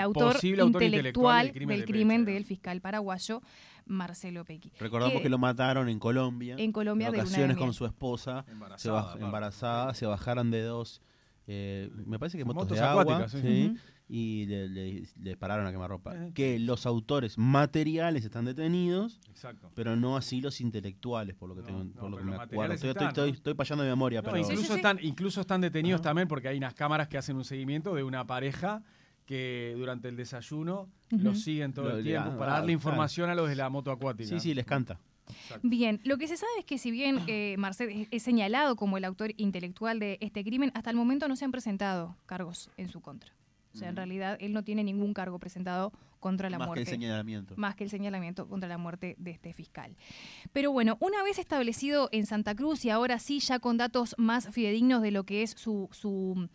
autor, 0.00 0.42
intelectual, 0.42 1.52
del 1.52 1.84
crimen, 1.84 2.24
del, 2.24 2.46
fiscal 2.46 2.80
paraguayo. 2.80 3.42
Marcelo 3.84 4.44
Pecci. 4.44 4.72
Recordamos 4.78 5.20
que, 5.20 5.28
lo 5.28 5.36
mataron 5.36 5.88
en 5.90 5.98
Colombia. 5.98 6.54
En 6.58 6.72
Colombia, 6.72 7.10
de 7.10 7.18
ocasiones 7.18 7.58
con 7.58 7.74
su 7.74 7.84
esposa, 7.84 8.46
embarazada, 9.18 9.92
se 9.92 10.06
bajaron 10.06 10.50
de 10.50 10.62
dos 10.62 11.02
eh, 11.46 11.90
me 12.06 12.18
parece 12.18 12.38
que 12.38 12.44
motos, 12.44 12.68
de 12.68 12.80
agua, 12.80 13.26
y 14.08 14.46
le, 14.46 15.04
le, 15.22 15.36
pararon 15.36 15.66
a 15.66 15.70
quemarropa. 15.70 16.12
ropa 16.12 16.34
Que 16.34 16.58
los 16.58 16.84
autores 16.84 17.38
materiales 17.38 18.24
están 18.24 18.44
detenidos, 18.44 19.20
pero 19.74 19.94
no 19.94 20.16
así 20.16 20.40
los 20.40 20.60
intelectuales, 20.60 21.36
por 21.36 21.48
lo 21.48 21.54
que, 21.54 21.62
tengo, 21.62 21.84
por 21.92 22.10
lo 22.10 22.18
que 22.18 22.24
me 22.24 22.34
acuerdo. 22.34 22.74
Estoy, 22.74 22.90
estoy, 22.90 23.30
estoy, 23.30 23.54
de 23.54 23.84
memoria. 23.84 24.22
pero... 24.22 24.36
Incluso, 24.36 24.74
están, 24.74 24.98
incluso 25.00 25.40
están 25.40 25.60
detenidos 25.60 26.02
también 26.02 26.26
porque 26.26 26.48
hay 26.48 26.58
unas 26.58 26.74
cámaras 26.74 27.08
que 27.08 27.18
hacen 27.18 27.36
un 27.36 27.44
seguimiento 27.44 27.94
de 27.94 28.02
una 28.02 28.26
pareja 28.26 28.82
que 29.26 29.74
durante 29.76 30.08
el 30.08 30.16
desayuno 30.16 30.88
los 31.10 31.40
siguen 31.40 31.72
todo 31.72 31.96
el 31.96 32.02
tiempo 32.02 32.36
para 32.36 32.54
darle 32.54 32.72
información 32.72 33.30
a 33.30 33.34
los 33.36 33.48
de 33.48 33.54
la 33.54 33.70
moto 33.70 33.92
acuática. 33.92 34.28
Sí, 34.28 34.40
sí, 34.40 34.54
les 34.54 34.66
canta. 34.66 34.98
Bien, 35.62 36.00
lo 36.04 36.18
que 36.18 36.28
se 36.28 36.36
sabe 36.36 36.52
es 36.58 36.64
que 36.64 36.78
si 36.78 36.90
bien 36.90 37.20
eh, 37.26 37.56
es 38.10 38.22
señalado 38.22 38.76
como 38.76 38.96
el 38.96 39.04
autor 39.04 39.32
intelectual 39.36 39.98
de 39.98 40.18
este 40.20 40.44
crimen, 40.44 40.70
hasta 40.74 40.90
el 40.90 40.96
momento 40.96 41.28
no 41.28 41.36
se 41.36 41.44
han 41.44 41.52
presentado 41.52 42.16
cargos 42.26 42.70
en 42.76 42.88
su 42.88 43.00
contra. 43.00 43.32
O 43.72 43.78
sea, 43.78 43.88
en 43.88 43.96
realidad 43.96 44.36
él 44.40 44.52
no 44.52 44.64
tiene 44.64 44.82
ningún 44.82 45.14
cargo 45.14 45.38
presentado 45.38 45.92
contra 46.18 46.50
la 46.50 46.58
muerte. 46.58 46.70
Más 46.70 46.74
que 46.74 46.80
el 46.80 46.86
señalamiento. 46.86 47.54
Más 47.56 47.74
que 47.76 47.84
el 47.84 47.90
señalamiento 47.90 48.48
contra 48.48 48.68
la 48.68 48.78
muerte 48.78 49.14
de 49.18 49.30
este 49.30 49.52
fiscal. 49.52 49.96
Pero 50.52 50.72
bueno, 50.72 50.96
una 51.00 51.22
vez 51.22 51.38
establecido 51.38 52.08
en 52.10 52.26
Santa 52.26 52.54
Cruz 52.56 52.84
y 52.84 52.90
ahora 52.90 53.20
sí 53.20 53.38
ya 53.38 53.60
con 53.60 53.76
datos 53.76 54.16
más 54.18 54.48
fidedignos 54.50 55.02
de 55.02 55.12
lo 55.12 55.24
que 55.24 55.42
es 55.42 55.52
su, 55.52 55.88
su 55.92 56.48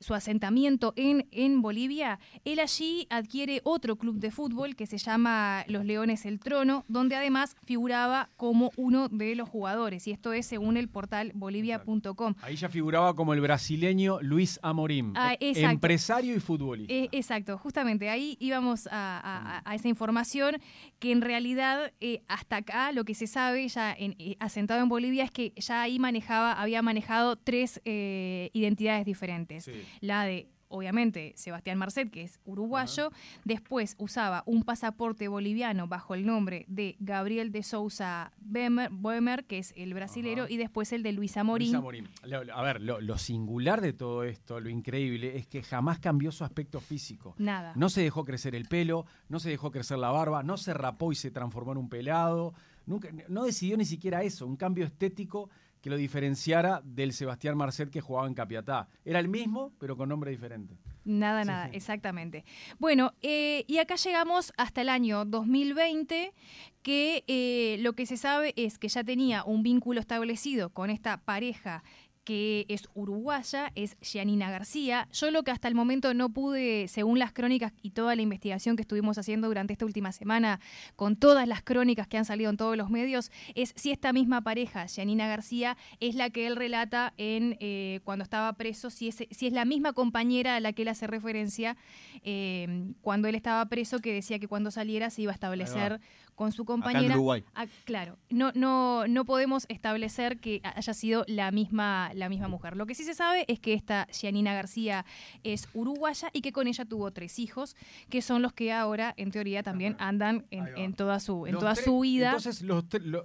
su 0.00 0.14
asentamiento 0.14 0.92
en, 0.96 1.26
en 1.30 1.62
Bolivia, 1.62 2.18
él 2.44 2.60
allí 2.60 3.06
adquiere 3.10 3.60
otro 3.64 3.96
club 3.96 4.18
de 4.18 4.30
fútbol 4.30 4.76
que 4.76 4.86
se 4.86 4.98
llama 4.98 5.64
Los 5.68 5.84
Leones 5.84 6.26
El 6.26 6.40
Trono, 6.40 6.84
donde 6.88 7.16
además 7.16 7.56
figuraba 7.64 8.30
como 8.36 8.70
uno 8.76 9.08
de 9.08 9.34
los 9.34 9.48
jugadores, 9.48 10.06
y 10.06 10.12
esto 10.12 10.32
es 10.32 10.46
según 10.46 10.76
el 10.76 10.88
portal 10.88 11.32
bolivia.com. 11.34 12.34
Ahí 12.42 12.56
ya 12.56 12.68
figuraba 12.68 13.14
como 13.14 13.34
el 13.34 13.40
brasileño 13.40 14.20
Luis 14.22 14.58
Amorim, 14.62 15.12
ah, 15.16 15.36
empresario 15.40 16.34
y 16.34 16.40
futbolista. 16.40 16.92
Eh, 16.92 17.08
exacto, 17.12 17.58
justamente 17.58 18.08
ahí 18.08 18.36
íbamos 18.40 18.88
a, 18.90 19.62
esa 19.74 19.88
información 19.88 20.56
que 20.98 21.12
en 21.12 21.20
realidad 21.20 21.92
eh, 22.00 22.22
hasta 22.28 22.56
acá 22.56 22.92
lo 22.92 23.04
que 23.04 23.14
se 23.14 23.26
sabe 23.26 23.68
ya 23.68 23.92
en, 23.92 24.14
eh, 24.18 24.36
asentado 24.40 24.82
en 24.82 24.88
Bolivia 24.88 25.24
es 25.24 25.30
que 25.30 25.52
ya 25.56 25.82
ahí 25.82 25.98
manejaba, 25.98 26.52
había 26.52 26.82
manejado 26.82 27.36
tres 27.36 27.80
identidades 27.84 29.04
diferentes 29.04 29.68
la 30.00 30.24
de 30.24 30.48
obviamente 30.68 31.32
Sebastián 31.36 31.78
Marcet, 31.78 32.10
que 32.10 32.22
es 32.22 32.38
uruguayo, 32.44 33.10
después 33.44 33.96
usaba 33.98 34.42
un 34.46 34.62
pasaporte 34.62 35.28
boliviano 35.28 35.88
bajo 35.88 36.14
el 36.14 36.26
nombre 36.26 36.64
de 36.68 36.96
Gabriel 37.00 37.50
de 37.50 37.62
Sousa 37.62 38.32
Boemer, 38.40 39.44
que 39.44 39.58
es 39.58 39.72
el 39.76 39.94
brasilero, 39.94 40.46
y 40.48 40.56
después 40.56 40.92
el 40.92 41.02
de 41.02 41.12
Luis 41.12 41.36
Amorín. 41.36 41.74
A 41.74 42.62
ver, 42.62 42.80
lo, 42.80 43.18
singular 43.18 43.80
de 43.80 43.92
todo 43.92 44.24
esto, 44.24 44.60
lo 44.60 44.68
increíble, 44.68 45.36
es 45.36 45.46
que 45.46 45.62
jamás 45.62 45.98
cambió 45.98 46.30
su 46.30 46.44
aspecto 46.44 46.80
físico. 46.80 47.34
Nada. 47.38 47.72
No 47.74 47.88
se 47.88 48.02
dejó 48.02 48.24
crecer 48.24 48.54
el 48.54 48.66
pelo, 48.66 49.06
no 49.28 49.40
se 49.40 49.50
dejó 49.50 49.70
crecer 49.70 49.98
la 49.98 50.10
barba, 50.10 50.42
no 50.42 50.56
se 50.56 50.74
rapó 50.74 51.12
y 51.12 51.14
se 51.14 51.30
transformó 51.30 51.72
en 51.72 51.78
un 51.78 51.88
pelado. 51.88 52.54
Nunca, 52.86 53.08
no 53.28 53.44
decidió 53.44 53.76
ni 53.76 53.84
siquiera 53.84 54.22
eso, 54.22 54.46
un 54.46 54.56
cambio 54.56 54.86
estético 54.86 55.50
que 55.80 55.90
lo 55.90 55.96
diferenciara 55.96 56.80
del 56.84 57.12
Sebastián 57.12 57.56
Marcet 57.56 57.90
que 57.90 58.00
jugaba 58.00 58.26
en 58.26 58.34
Capiatá. 58.34 58.88
Era 59.04 59.18
el 59.18 59.28
mismo, 59.28 59.72
pero 59.78 59.96
con 59.96 60.08
nombre 60.08 60.30
diferente. 60.30 60.76
Nada, 61.04 61.44
nada, 61.44 61.70
exactamente. 61.72 62.44
Bueno, 62.78 63.14
eh, 63.22 63.64
y 63.66 63.78
acá 63.78 63.94
llegamos 63.94 64.52
hasta 64.58 64.82
el 64.82 64.90
año 64.90 65.24
2020, 65.24 66.34
que 66.82 67.24
eh, 67.26 67.78
lo 67.80 67.94
que 67.94 68.04
se 68.04 68.18
sabe 68.18 68.52
es 68.56 68.78
que 68.78 68.88
ya 68.88 69.02
tenía 69.02 69.42
un 69.44 69.62
vínculo 69.62 70.00
establecido 70.00 70.68
con 70.70 70.90
esta 70.90 71.22
pareja 71.24 71.82
que 72.28 72.66
es 72.68 72.90
uruguaya, 72.92 73.72
es 73.74 73.96
Gianina 74.02 74.50
García. 74.50 75.08
Yo 75.14 75.30
lo 75.30 75.44
que 75.44 75.50
hasta 75.50 75.66
el 75.66 75.74
momento 75.74 76.12
no 76.12 76.28
pude, 76.28 76.86
según 76.86 77.18
las 77.18 77.32
crónicas 77.32 77.72
y 77.80 77.92
toda 77.92 78.14
la 78.16 78.20
investigación 78.20 78.76
que 78.76 78.82
estuvimos 78.82 79.16
haciendo 79.16 79.48
durante 79.48 79.72
esta 79.72 79.86
última 79.86 80.12
semana, 80.12 80.60
con 80.94 81.16
todas 81.16 81.48
las 81.48 81.62
crónicas 81.62 82.06
que 82.06 82.18
han 82.18 82.26
salido 82.26 82.50
en 82.50 82.58
todos 82.58 82.76
los 82.76 82.90
medios, 82.90 83.32
es 83.54 83.72
si 83.76 83.92
esta 83.92 84.12
misma 84.12 84.42
pareja, 84.42 84.84
Gianina 84.88 85.26
García, 85.26 85.78
es 86.00 86.16
la 86.16 86.28
que 86.28 86.46
él 86.46 86.56
relata 86.56 87.14
en 87.16 87.56
eh, 87.60 88.00
cuando 88.04 88.24
estaba 88.24 88.52
preso, 88.52 88.90
si 88.90 89.08
es, 89.08 89.24
si 89.30 89.46
es 89.46 89.52
la 89.54 89.64
misma 89.64 89.94
compañera 89.94 90.56
a 90.56 90.60
la 90.60 90.74
que 90.74 90.82
él 90.82 90.88
hace 90.88 91.06
referencia 91.06 91.78
eh, 92.24 92.92
cuando 93.00 93.28
él 93.28 93.36
estaba 93.36 93.64
preso, 93.70 94.00
que 94.00 94.12
decía 94.12 94.38
que 94.38 94.48
cuando 94.48 94.70
saliera 94.70 95.08
se 95.08 95.22
iba 95.22 95.32
a 95.32 95.34
establecer 95.34 95.98
con 96.38 96.52
su 96.52 96.64
compañera. 96.64 97.16
Ah, 97.56 97.66
claro, 97.84 98.16
no, 98.30 98.52
no, 98.54 99.08
no 99.08 99.24
podemos 99.24 99.66
establecer 99.68 100.38
que 100.38 100.60
haya 100.62 100.94
sido 100.94 101.24
la 101.26 101.50
misma, 101.50 102.12
la 102.14 102.28
misma 102.28 102.46
mujer. 102.46 102.76
Lo 102.76 102.86
que 102.86 102.94
sí 102.94 103.02
se 103.02 103.12
sabe 103.12 103.44
es 103.48 103.58
que 103.58 103.74
esta 103.74 104.06
Gianina 104.12 104.54
García 104.54 105.04
es 105.42 105.68
uruguaya 105.74 106.30
y 106.32 106.40
que 106.40 106.52
con 106.52 106.68
ella 106.68 106.84
tuvo 106.84 107.10
tres 107.10 107.40
hijos, 107.40 107.74
que 108.08 108.22
son 108.22 108.40
los 108.40 108.52
que 108.52 108.72
ahora, 108.72 109.14
en 109.16 109.32
teoría, 109.32 109.64
también 109.64 109.96
andan 109.98 110.46
en, 110.52 110.94
toda 110.94 111.18
su, 111.18 111.44
en 111.48 111.58
toda 111.58 111.74
su 111.74 111.98
vida. 111.98 112.36
Entonces, 112.36 112.64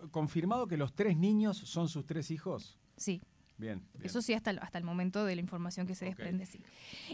confirmado 0.09 0.65
que 0.65 0.77
los 0.77 0.95
tres 0.95 1.15
niños 1.15 1.55
son 1.55 1.89
sus 1.89 2.07
tres 2.07 2.31
hijos. 2.31 2.79
Sí. 2.97 3.21
Bien, 3.55 3.83
Eso 4.01 4.23
sí, 4.23 4.33
hasta, 4.33 4.49
hasta 4.49 4.79
el 4.79 4.83
momento 4.83 5.23
de 5.23 5.35
la 5.35 5.41
información 5.41 5.85
que 5.85 5.93
se 5.93 6.05
desprende, 6.05 6.47
sí. 6.47 6.59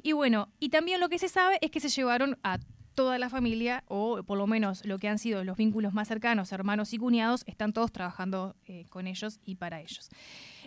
Y 0.01 0.13
bueno, 0.13 0.47
y 0.59 0.69
también 0.69 1.01
lo 1.01 1.09
que 1.09 1.19
se 1.19 1.27
sabe 1.27 1.59
es 1.61 1.69
que 1.69 1.81
se 1.81 1.89
llevaron 1.89 2.39
a 2.43 2.59
toda 2.95 3.17
la 3.17 3.29
familia, 3.29 3.83
o 3.87 4.23
por 4.23 4.37
lo 4.37 4.47
menos 4.47 4.85
lo 4.85 4.99
que 4.99 5.07
han 5.07 5.19
sido 5.19 5.43
los 5.43 5.57
vínculos 5.57 5.93
más 5.93 6.07
cercanos, 6.07 6.51
hermanos 6.51 6.93
y 6.93 6.97
cuñados, 6.97 7.43
están 7.47 7.73
todos 7.73 7.91
trabajando 7.91 8.55
eh, 8.65 8.85
con 8.89 9.07
ellos 9.07 9.39
y 9.45 9.55
para 9.55 9.81
ellos. 9.81 10.09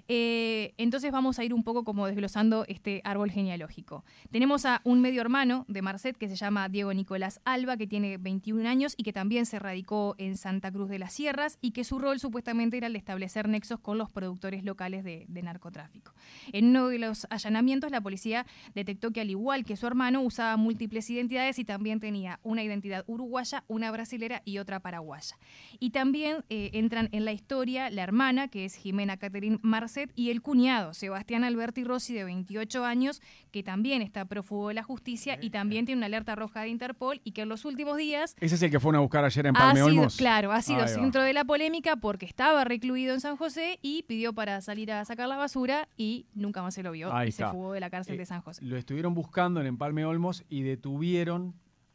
Eh, 0.08 0.74
entonces 0.78 1.12
vamos 1.12 1.38
a 1.38 1.44
ir 1.44 1.54
un 1.54 1.62
poco 1.62 1.84
como 1.84 2.06
desglosando 2.06 2.64
este 2.68 3.00
árbol 3.04 3.30
genealógico. 3.30 4.04
Tenemos 4.30 4.66
a 4.66 4.80
un 4.84 5.00
medio 5.00 5.20
hermano 5.20 5.64
de 5.68 5.82
Marcet 5.82 6.16
que 6.16 6.28
se 6.28 6.36
llama 6.36 6.68
Diego 6.68 6.92
Nicolás 6.92 7.40
Alba, 7.44 7.76
que 7.76 7.86
tiene 7.86 8.18
21 8.18 8.68
años 8.68 8.94
y 8.96 9.02
que 9.02 9.12
también 9.12 9.46
se 9.46 9.58
radicó 9.58 10.14
en 10.18 10.36
Santa 10.36 10.70
Cruz 10.70 10.88
de 10.88 10.98
las 10.98 11.12
Sierras 11.12 11.58
y 11.60 11.72
que 11.72 11.84
su 11.84 11.98
rol 11.98 12.20
supuestamente 12.20 12.76
era 12.76 12.86
el 12.86 12.92
de 12.92 12.98
establecer 12.98 13.48
nexos 13.48 13.80
con 13.80 13.98
los 13.98 14.10
productores 14.10 14.64
locales 14.64 15.04
de, 15.04 15.26
narcotráfico. 15.42 16.12
En 16.52 16.68
uno 16.68 16.88
de 16.88 17.00
los 17.00 17.26
allanamientos 17.28 17.90
la 17.90 18.00
policía 18.00 18.46
detectó 18.76 19.10
que 19.10 19.20
al 19.20 19.30
igual 19.30 19.64
que 19.64 19.76
su 19.76 19.88
hermano 19.88 20.20
usaba 20.22 20.56
múltiples 20.56 21.10
identidades 21.10 21.58
y 21.58 21.64
también 21.64 21.98
tenía 21.98 22.38
una 22.44 22.62
identidad 22.62 23.04
uruguaya, 23.08 23.64
una 23.66 23.90
brasilera 23.90 24.42
y 24.44 24.58
otra 24.58 24.78
paraguaya. 24.78 25.36
Y 25.80 25.90
también 25.90 26.44
eh, 26.48 26.70
entran 26.74 27.08
en 27.10 27.24
la 27.24 27.32
historia 27.32 27.90
la 27.90 28.02
hermana, 28.02 28.48
que 28.48 28.64
es 28.64 28.76
Jimena 28.76 29.16
Caterín 29.16 29.58
Marcet, 29.62 29.91
y 30.14 30.30
el 30.30 30.42
cuñado, 30.42 30.94
Sebastián 30.94 31.44
Alberti 31.44 31.84
Rossi, 31.84 32.14
de 32.14 32.24
28 32.24 32.84
años, 32.84 33.20
que 33.50 33.62
también 33.62 34.02
está 34.02 34.24
prófugo 34.24 34.68
de 34.68 34.74
la 34.74 34.82
justicia 34.82 35.38
y 35.40 35.50
también 35.50 35.86
tiene 35.86 35.98
una 35.98 36.06
alerta 36.06 36.34
roja 36.34 36.62
de 36.62 36.68
Interpol 36.68 37.20
y 37.24 37.32
que 37.32 37.42
en 37.42 37.48
los 37.48 37.64
últimos 37.64 37.96
días... 37.96 38.34
Ese 38.40 38.54
es 38.54 38.62
el 38.62 38.70
que 38.70 38.80
fueron 38.80 38.98
a 38.98 39.02
buscar 39.02 39.24
ayer 39.24 39.46
en 39.46 39.54
Palme 39.54 39.82
Olmos. 39.82 40.16
Claro, 40.16 40.52
ha 40.52 40.62
sido 40.62 40.86
centro 40.88 41.22
de 41.22 41.32
la 41.32 41.44
polémica 41.44 41.96
porque 41.96 42.26
estaba 42.26 42.64
recluido 42.64 43.14
en 43.14 43.20
San 43.20 43.36
José 43.36 43.78
y 43.82 44.02
pidió 44.04 44.32
para 44.32 44.60
salir 44.60 44.92
a 44.92 45.04
sacar 45.04 45.28
la 45.28 45.36
basura 45.36 45.88
y 45.96 46.26
nunca 46.34 46.62
más 46.62 46.74
se 46.74 46.82
lo 46.82 46.92
vio 46.92 47.12
y 47.24 47.32
se 47.32 47.46
fugó 47.46 47.72
de 47.72 47.80
la 47.80 47.90
cárcel 47.90 48.16
de 48.16 48.22
eh, 48.22 48.26
San 48.26 48.40
José. 48.40 48.64
Lo 48.64 48.76
estuvieron 48.76 49.14
buscando 49.14 49.60
en 49.60 49.66
Empalme 49.66 50.04
Olmos 50.04 50.44
y 50.48 50.62
detuvieron 50.62 51.54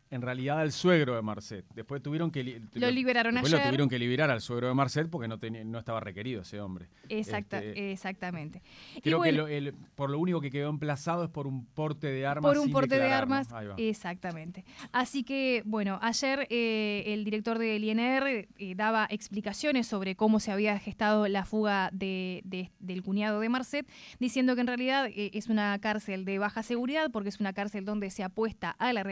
en 0.10 0.22
realidad 0.22 0.60
al 0.60 0.72
suegro 0.72 1.16
de 1.16 1.22
Marcet. 1.22 1.66
Después 1.74 2.02
tuvieron 2.02 2.32
que 2.32 2.62
lo 2.74 2.92
liberaron 2.92 3.36
después 3.36 3.52
lo 3.52 3.60
tuvieron 3.60 3.90
que 3.90 4.00
liberar 4.00 4.30
al 4.30 4.42
suegro 4.42 4.68
de 4.68 4.74
Marcet 4.74 5.10
porque 5.10 5.28
no 5.28 5.38
tenía, 5.38 5.64
no 5.64 5.80
estaba 5.80 6.00
requerido 6.00 6.42
ese 6.42 6.62
hombre. 6.62 6.88
Exacta, 7.10 7.60
este, 7.60 7.92
exactamente. 7.92 8.62
Creo 9.02 9.22
que 9.22 9.74
por 9.96 10.10
lo 10.10 10.20
único 10.20 10.42
que 10.42 10.50
quedó 10.50 10.70
emplazado 10.70 11.24
es 11.24 11.30
por 11.30 11.48
un 11.48 11.66
porte 11.66 12.08
de 12.08 12.26
armas. 12.26 12.54
Por 12.54 12.60
un 12.60 12.72
porte 12.72 13.00
de 13.00 13.12
armas, 13.12 13.50
exactamente. 13.78 14.64
Así 14.92 15.24
que 15.24 15.62
bueno, 15.66 16.00
ayer 16.02 16.48
eh, 16.50 17.04
el 17.08 17.24
director 17.24 17.60
del 17.60 17.84
INR 17.84 18.28
eh, 18.28 18.48
daba 18.76 19.08
explicaciones 19.10 19.88
sobre 19.88 20.16
cómo 20.16 20.40
se 20.40 20.52
había 20.52 20.78
gestado 20.80 21.28
la 21.28 21.46
fuga 21.46 21.90
de, 21.92 22.44
del 22.80 23.04
cuñado 23.04 23.40
de 23.40 23.50
Marcet, 23.50 23.88
diciendo 24.20 24.56
que 24.56 24.62
en 24.62 24.68
realidad 24.68 25.08
eh, 25.08 25.32
es 25.34 25.48
una 25.48 25.78
cárcel 25.80 26.26
de 26.26 26.40
baja 26.40 26.64
seguridad 26.64 27.12
porque 27.12 27.30
es 27.30 27.40
una 27.40 27.54
cárcel 27.54 27.86
donde 27.86 28.10
se 28.10 28.24
apuesta 28.24 28.72
a 28.72 28.94
la, 28.94 29.04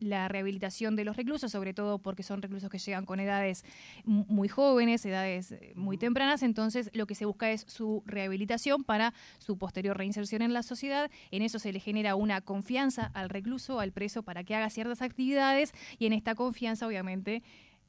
la 0.00 0.28
rehabilitación 0.38 0.94
de 0.94 1.04
los 1.04 1.16
reclusos, 1.16 1.50
sobre 1.50 1.74
todo 1.74 1.98
porque 1.98 2.22
son 2.22 2.40
reclusos 2.40 2.70
que 2.70 2.78
llegan 2.78 3.04
con 3.04 3.18
edades 3.18 3.64
muy 4.04 4.48
jóvenes, 4.48 5.04
edades 5.04 5.52
eh, 5.52 5.72
muy 5.74 5.98
tempranas, 5.98 6.42
entonces 6.42 6.90
lo 6.94 7.06
que 7.06 7.14
se 7.14 7.24
busca 7.24 7.50
es 7.50 7.64
su 7.66 8.02
rehabilitación 8.06 8.84
para 8.84 9.12
su 9.38 9.58
posterior 9.58 9.96
reinserción 9.96 10.42
en 10.42 10.52
la 10.52 10.62
sociedad. 10.62 11.10
En 11.30 11.42
eso 11.42 11.58
se 11.58 11.72
le 11.72 11.80
genera 11.80 12.14
una 12.14 12.40
confianza 12.40 13.10
al 13.14 13.28
recluso, 13.28 13.80
al 13.80 13.92
preso, 13.92 14.22
para 14.22 14.44
que 14.44 14.54
haga 14.54 14.70
ciertas 14.70 15.02
actividades. 15.02 15.72
Y 15.98 16.06
en 16.06 16.12
esta 16.12 16.34
confianza, 16.34 16.86
obviamente, 16.86 17.42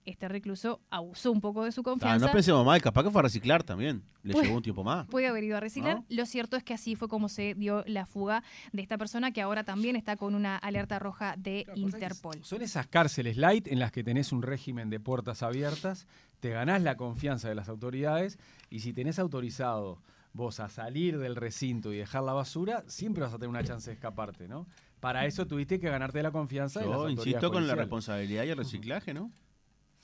este 0.05 0.27
recluso 0.27 0.81
abusó 0.89 1.31
un 1.31 1.41
poco 1.41 1.63
de 1.63 1.71
su 1.71 1.83
confianza. 1.83 2.25
no 2.25 2.31
pensemos 2.31 2.65
mal, 2.65 2.81
capaz 2.81 3.03
que 3.03 3.11
fue 3.11 3.19
a 3.19 3.23
reciclar 3.23 3.63
también. 3.63 4.03
Le 4.23 4.33
llevó 4.33 4.57
un 4.57 4.61
tiempo 4.61 4.83
más. 4.83 5.07
Puede 5.07 5.27
haber 5.27 5.43
ido 5.43 5.57
a 5.57 5.59
reciclar. 5.59 6.03
Lo 6.09 6.25
cierto 6.25 6.57
es 6.57 6.63
que 6.63 6.73
así 6.73 6.95
fue 6.95 7.07
como 7.07 7.29
se 7.29 7.53
dio 7.55 7.83
la 7.87 8.05
fuga 8.05 8.43
de 8.71 8.81
esta 8.81 8.97
persona 8.97 9.31
que 9.31 9.41
ahora 9.41 9.63
también 9.63 9.95
está 9.95 10.15
con 10.15 10.35
una 10.35 10.57
alerta 10.57 10.99
roja 10.99 11.35
de 11.37 11.65
Interpol. 11.75 12.43
Son 12.43 12.61
esas 12.61 12.87
cárceles 12.87 13.37
light 13.37 13.67
en 13.67 13.79
las 13.79 13.91
que 13.91 14.03
tenés 14.03 14.31
un 14.31 14.41
régimen 14.41 14.89
de 14.89 14.99
puertas 14.99 15.43
abiertas, 15.43 16.07
te 16.39 16.49
ganás 16.49 16.81
la 16.81 16.95
confianza 16.97 17.49
de 17.49 17.55
las 17.55 17.69
autoridades 17.69 18.39
y 18.69 18.79
si 18.79 18.93
tenés 18.93 19.19
autorizado 19.19 20.01
vos 20.33 20.59
a 20.59 20.69
salir 20.69 21.17
del 21.17 21.35
recinto 21.35 21.91
y 21.91 21.97
dejar 21.97 22.23
la 22.23 22.33
basura, 22.33 22.83
siempre 22.87 23.23
vas 23.23 23.33
a 23.33 23.37
tener 23.37 23.49
una 23.49 23.63
chance 23.63 23.89
de 23.89 23.95
escaparte, 23.95 24.47
¿no? 24.47 24.67
Para 24.99 25.25
eso 25.25 25.47
tuviste 25.47 25.79
que 25.79 25.89
ganarte 25.89 26.21
la 26.21 26.31
confianza 26.31 26.81
de 26.81 26.85
las 26.87 26.95
autoridades 26.95 27.27
insisto 27.27 27.51
con 27.51 27.67
la 27.67 27.75
responsabilidad 27.75 28.43
y 28.43 28.49
el 28.49 28.57
reciclaje, 28.57 29.13
¿no? 29.13 29.31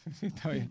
Sí, 0.14 0.28
está 0.28 0.50
bien. 0.50 0.70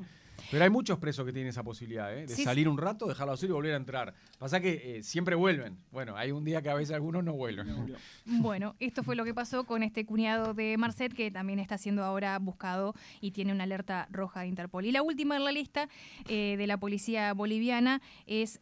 Pero 0.51 0.65
hay 0.65 0.71
muchos 0.71 0.99
presos 0.99 1.25
que 1.25 1.33
tienen 1.33 1.49
esa 1.49 1.63
posibilidad, 1.63 2.17
¿eh? 2.17 2.27
de 2.27 2.37
salir 2.37 2.69
un 2.69 2.79
rato, 2.79 3.07
dejarlo 3.07 3.33
azul 3.33 3.49
y 3.49 3.53
volver 3.53 3.75
a 3.75 3.77
entrar. 3.77 4.15
Pasa 4.39 4.61
que 4.61 4.99
eh, 4.99 5.03
siempre 5.03 5.35
vuelven. 5.35 5.79
Bueno, 5.91 6.17
hay 6.17 6.33
un 6.33 6.45
día 6.45 6.63
que 6.63 6.71
a 6.71 6.75
veces 6.75 6.95
algunos 6.95 7.25
no 7.25 7.33
vuelven. 7.33 7.65
Bueno, 8.27 8.75
esto 8.79 9.03
fue 9.03 9.17
lo 9.17 9.25
que 9.25 9.35
pasó 9.35 9.65
con 9.65 9.83
este 9.83 10.05
cuñado 10.05 10.55
de 10.55 10.77
Marcet, 10.77 11.13
que 11.13 11.31
también 11.31 11.59
está 11.59 11.79
siendo 11.79 12.05
ahora 12.05 12.39
buscado 12.39 12.95
y 13.21 13.31
tiene 13.31 13.53
una 13.53 13.65
alerta 13.65 14.07
roja 14.11 14.41
de 14.41 14.49
Interpol. 14.49 14.85
Y 14.87 14.93
la 14.93 15.03
última 15.03 15.37
en 15.37 15.45
la 15.45 15.53
lista 15.53 15.89
eh, 16.29 16.57
de 16.57 16.67
la 16.67 16.79
policía 16.79 17.33
boliviana 17.33 18.01
es 18.27 18.59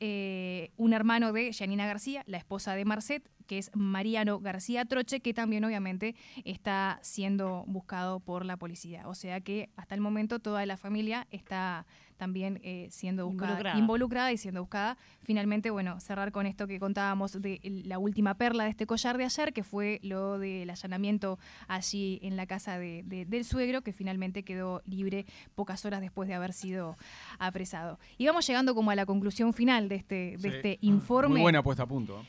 un 0.76 0.92
hermano 0.92 1.32
de 1.32 1.52
Janina 1.52 1.86
García, 1.86 2.22
la 2.26 2.38
esposa 2.38 2.74
de 2.74 2.84
Marcet, 2.84 3.28
que 3.46 3.58
es 3.58 3.70
Mariano 3.74 4.40
García 4.40 4.84
Troche, 4.84 5.20
que 5.20 5.34
también 5.34 5.64
obviamente 5.64 6.14
está 6.44 6.98
siendo 7.02 7.64
buscado 7.66 8.20
por 8.20 8.44
la 8.44 8.56
policía. 8.56 9.08
O 9.08 9.14
sea 9.14 9.40
que 9.40 9.70
hasta 9.76 9.94
el 9.94 10.00
momento 10.00 10.38
toda 10.38 10.64
la 10.66 10.76
familia 10.76 11.26
está 11.30 11.86
también 12.22 12.60
eh, 12.62 12.86
siendo 12.92 13.26
buscada, 13.26 13.76
involucrada. 13.76 14.30
y 14.30 14.38
siendo 14.38 14.60
buscada. 14.60 14.96
Finalmente, 15.22 15.70
bueno, 15.70 15.98
cerrar 15.98 16.30
con 16.30 16.46
esto 16.46 16.68
que 16.68 16.78
contábamos 16.78 17.42
de 17.42 17.58
la 17.84 17.98
última 17.98 18.34
perla 18.34 18.62
de 18.62 18.70
este 18.70 18.86
collar 18.86 19.18
de 19.18 19.24
ayer, 19.24 19.52
que 19.52 19.64
fue 19.64 19.98
lo 20.04 20.38
del 20.38 20.70
allanamiento 20.70 21.40
allí 21.66 22.20
en 22.22 22.36
la 22.36 22.46
casa 22.46 22.78
de, 22.78 23.02
del 23.26 23.44
suegro, 23.44 23.82
que 23.82 23.92
finalmente 23.92 24.44
quedó 24.44 24.82
libre 24.86 25.26
pocas 25.56 25.84
horas 25.84 26.00
después 26.00 26.28
de 26.28 26.34
haber 26.34 26.52
sido 26.52 26.96
apresado. 27.40 27.98
Y 28.18 28.26
vamos 28.28 28.46
llegando 28.46 28.76
como 28.76 28.92
a 28.92 28.94
la 28.94 29.04
conclusión 29.04 29.52
final 29.52 29.88
de 29.88 29.96
este, 29.96 30.36
de 30.38 30.48
este 30.48 30.78
informe. 30.80 31.34
Muy 31.34 31.42
buena 31.42 31.64
puesta 31.64 31.82
a 31.82 31.86
punto. 31.86 32.24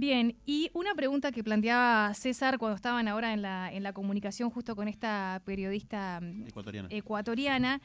Bien, 0.00 0.34
y 0.46 0.70
una 0.72 0.94
pregunta 0.94 1.30
que 1.30 1.44
planteaba 1.44 2.14
César 2.14 2.56
cuando 2.56 2.74
estaban 2.74 3.06
ahora 3.06 3.34
en 3.34 3.42
la, 3.42 3.70
en 3.70 3.82
la 3.82 3.92
comunicación 3.92 4.48
justo 4.48 4.74
con 4.74 4.88
esta 4.88 5.42
periodista 5.44 6.20
mm, 6.22 6.46
ecuatoriana 6.88 7.82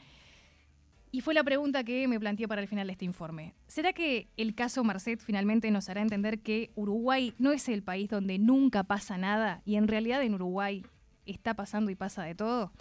y 1.12 1.20
fue 1.20 1.34
la 1.34 1.44
pregunta 1.44 1.84
que 1.84 2.08
me 2.08 2.18
planteé 2.18 2.48
para 2.48 2.62
el 2.62 2.68
final 2.68 2.86
de 2.86 2.94
este 2.94 3.04
informe. 3.04 3.52
¿Será 3.66 3.92
que 3.92 4.28
el 4.38 4.54
caso 4.54 4.82
Marcet 4.82 5.20
finalmente 5.20 5.70
nos 5.70 5.90
hará 5.90 6.00
entender 6.00 6.38
que 6.38 6.70
Uruguay 6.74 7.34
no 7.36 7.52
es 7.52 7.68
el 7.68 7.82
país 7.82 8.08
donde 8.08 8.38
nunca 8.38 8.82
pasa 8.84 9.18
nada 9.18 9.60
y 9.66 9.76
en 9.76 9.86
realidad 9.86 10.22
en 10.22 10.36
Uruguay 10.36 10.86
está 11.26 11.54
pasando 11.54 11.90
y 11.90 11.94
pasa 11.94 12.22
de 12.24 12.34
todo? 12.34 12.72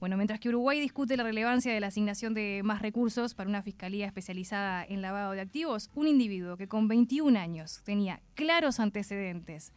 Bueno, 0.00 0.16
mientras 0.16 0.40
que 0.40 0.48
Uruguay 0.48 0.80
discute 0.80 1.16
la 1.16 1.24
relevancia 1.24 1.72
de 1.72 1.80
la 1.80 1.88
asignación 1.88 2.34
de 2.34 2.62
más 2.64 2.82
recursos 2.82 3.34
para 3.34 3.48
una 3.48 3.62
fiscalía 3.62 4.06
especializada 4.06 4.84
en 4.84 5.02
lavado 5.02 5.32
de 5.32 5.40
activos, 5.40 5.90
un 5.94 6.06
individuo 6.06 6.56
que 6.56 6.68
con 6.68 6.88
21 6.88 7.38
años 7.38 7.82
tenía 7.84 8.20
claros 8.34 8.80
antecedentes 8.80 9.72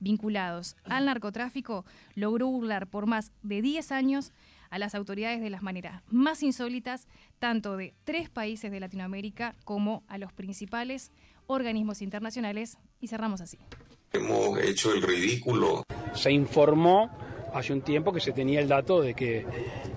vinculados 0.00 0.76
al 0.84 1.06
narcotráfico 1.06 1.86
logró 2.14 2.48
burlar 2.48 2.86
por 2.86 3.06
más 3.06 3.32
de 3.42 3.62
10 3.62 3.92
años 3.92 4.32
a 4.70 4.78
las 4.78 4.94
autoridades 4.94 5.40
de 5.40 5.50
las 5.50 5.62
maneras 5.62 6.02
más 6.08 6.42
insólitas, 6.42 7.06
tanto 7.38 7.76
de 7.76 7.94
tres 8.04 8.28
países 8.28 8.70
de 8.70 8.80
Latinoamérica 8.80 9.54
como 9.64 10.02
a 10.08 10.18
los 10.18 10.32
principales 10.32 11.12
organismos 11.46 12.02
internacionales. 12.02 12.78
Y 13.00 13.08
cerramos 13.08 13.40
así. 13.40 13.58
Hemos 14.12 14.58
hecho 14.60 14.92
el 14.92 15.02
ridículo. 15.02 15.82
Se 16.14 16.32
informó 16.32 17.10
hace 17.52 17.72
un 17.72 17.82
tiempo 17.82 18.12
que 18.12 18.20
se 18.20 18.32
tenía 18.32 18.60
el 18.60 18.68
dato 18.68 19.00
de 19.00 19.14
que, 19.14 19.44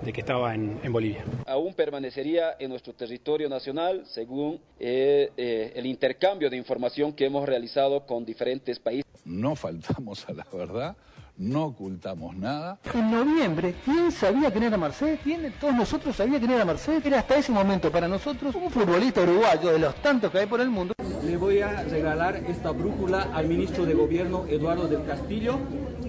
de 0.04 0.14
que 0.14 0.22
estaba 0.22 0.54
en, 0.54 0.80
Bolivia. 0.92 1.24
Aún 1.46 1.74
permanecería 1.74 2.56
en 2.60 2.70
nuestro 2.70 2.94
territorio 2.94 3.50
nacional 3.50 4.04
según 4.06 4.60
eh, 4.80 5.32
eh, 5.38 5.74
el 5.76 5.86
intercambio 5.86 6.50
de 6.50 6.58
información 6.58 7.14
que 7.14 7.26
hemos 7.26 7.48
realizado 7.48 8.06
con 8.06 8.26
diferentes 8.26 8.80
países. 8.80 9.06
No 9.26 9.56
faltamos 9.56 10.28
a 10.28 10.34
la 10.34 10.48
verdad 10.52 10.96
no 11.40 11.68
ocultamos 11.68 12.36
nada. 12.36 12.80
En 12.94 13.10
noviembre, 13.10 13.74
¿quién 13.86 14.12
sabía 14.12 14.52
quién 14.52 14.66
era 14.66 14.78
Mercedes? 14.78 15.22
¿Quién 15.24 15.54
todos 15.60 15.74
nosotros 15.74 16.16
sabíamos 16.16 16.40
quién 16.42 16.52
era 16.52 16.66
Mercedes? 16.66 17.06
Era 17.06 17.20
hasta 17.20 17.38
ese 17.38 17.52
momento 17.52 17.90
para 17.90 18.08
nosotros 18.08 18.54
un 18.56 18.70
futbolista 18.70 19.22
uruguayo 19.22 19.72
de 19.72 19.80
los 19.80 19.96
tantos 19.96 20.32
que 20.32 20.40
hay 20.40 20.46
por 20.48 20.60
el 20.60 20.70
mundo. 20.70 20.94
Le 21.26 21.38
voy 21.38 21.62
a 21.62 21.84
regalar 21.84 22.36
esta 22.36 22.72
brújula 22.72 23.30
al 23.34 23.48
ministro 23.48 23.86
de 23.86 23.94
Gobierno 23.94 24.46
Eduardo 24.48 24.88
del 24.88 25.06
Castillo 25.06 25.60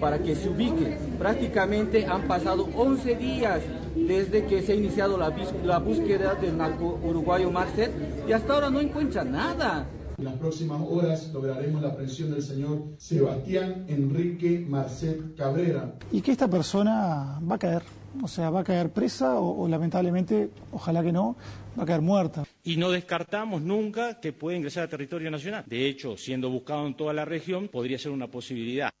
para 0.01 0.19
que 0.21 0.35
se 0.35 0.49
ubique. 0.49 0.97
Prácticamente 1.17 2.05
han 2.05 2.27
pasado 2.27 2.67
11 2.75 3.15
días 3.15 3.61
desde 3.95 4.45
que 4.45 4.61
se 4.63 4.73
ha 4.73 4.75
iniciado 4.75 5.17
la, 5.17 5.33
la 5.63 5.77
búsqueda 5.79 6.35
del 6.35 6.57
narco 6.57 6.99
uruguayo 7.03 7.51
Marcet 7.51 7.91
y 8.27 8.33
hasta 8.33 8.53
ahora 8.53 8.69
no 8.69 8.81
encuentra 8.81 9.23
nada. 9.23 9.87
En 10.17 10.25
las 10.25 10.35
próximas 10.35 10.81
horas 10.87 11.31
lograremos 11.33 11.81
la 11.81 11.89
aprehensión 11.89 12.31
del 12.31 12.43
señor 12.43 12.83
Sebastián 12.97 13.85
Enrique 13.87 14.65
Marcet 14.67 15.35
Cabrera. 15.35 15.93
Y 16.11 16.21
que 16.21 16.31
esta 16.31 16.47
persona 16.47 17.39
va 17.49 17.55
a 17.55 17.57
caer, 17.57 17.83
o 18.21 18.27
sea, 18.27 18.49
va 18.49 18.59
a 18.61 18.63
caer 18.63 18.91
presa 18.91 19.39
o, 19.39 19.67
lamentablemente, 19.67 20.49
ojalá 20.71 21.01
que 21.01 21.11
no, 21.11 21.35
va 21.77 21.83
a 21.83 21.85
caer 21.87 22.01
muerta. 22.01 22.43
Y 22.63 22.77
no 22.77 22.91
descartamos 22.91 23.61
nunca 23.63 24.19
que 24.19 24.31
pueda 24.31 24.57
ingresar 24.57 24.83
a 24.83 24.87
territorio 24.89 25.31
nacional. 25.31 25.63
De 25.65 25.87
hecho, 25.87 26.17
siendo 26.17 26.49
buscado 26.49 26.85
en 26.85 26.95
toda 26.95 27.13
la 27.13 27.25
región, 27.25 27.67
podría 27.67 27.97
ser 27.97 28.11
una 28.11 28.27
posibilidad. 28.27 28.91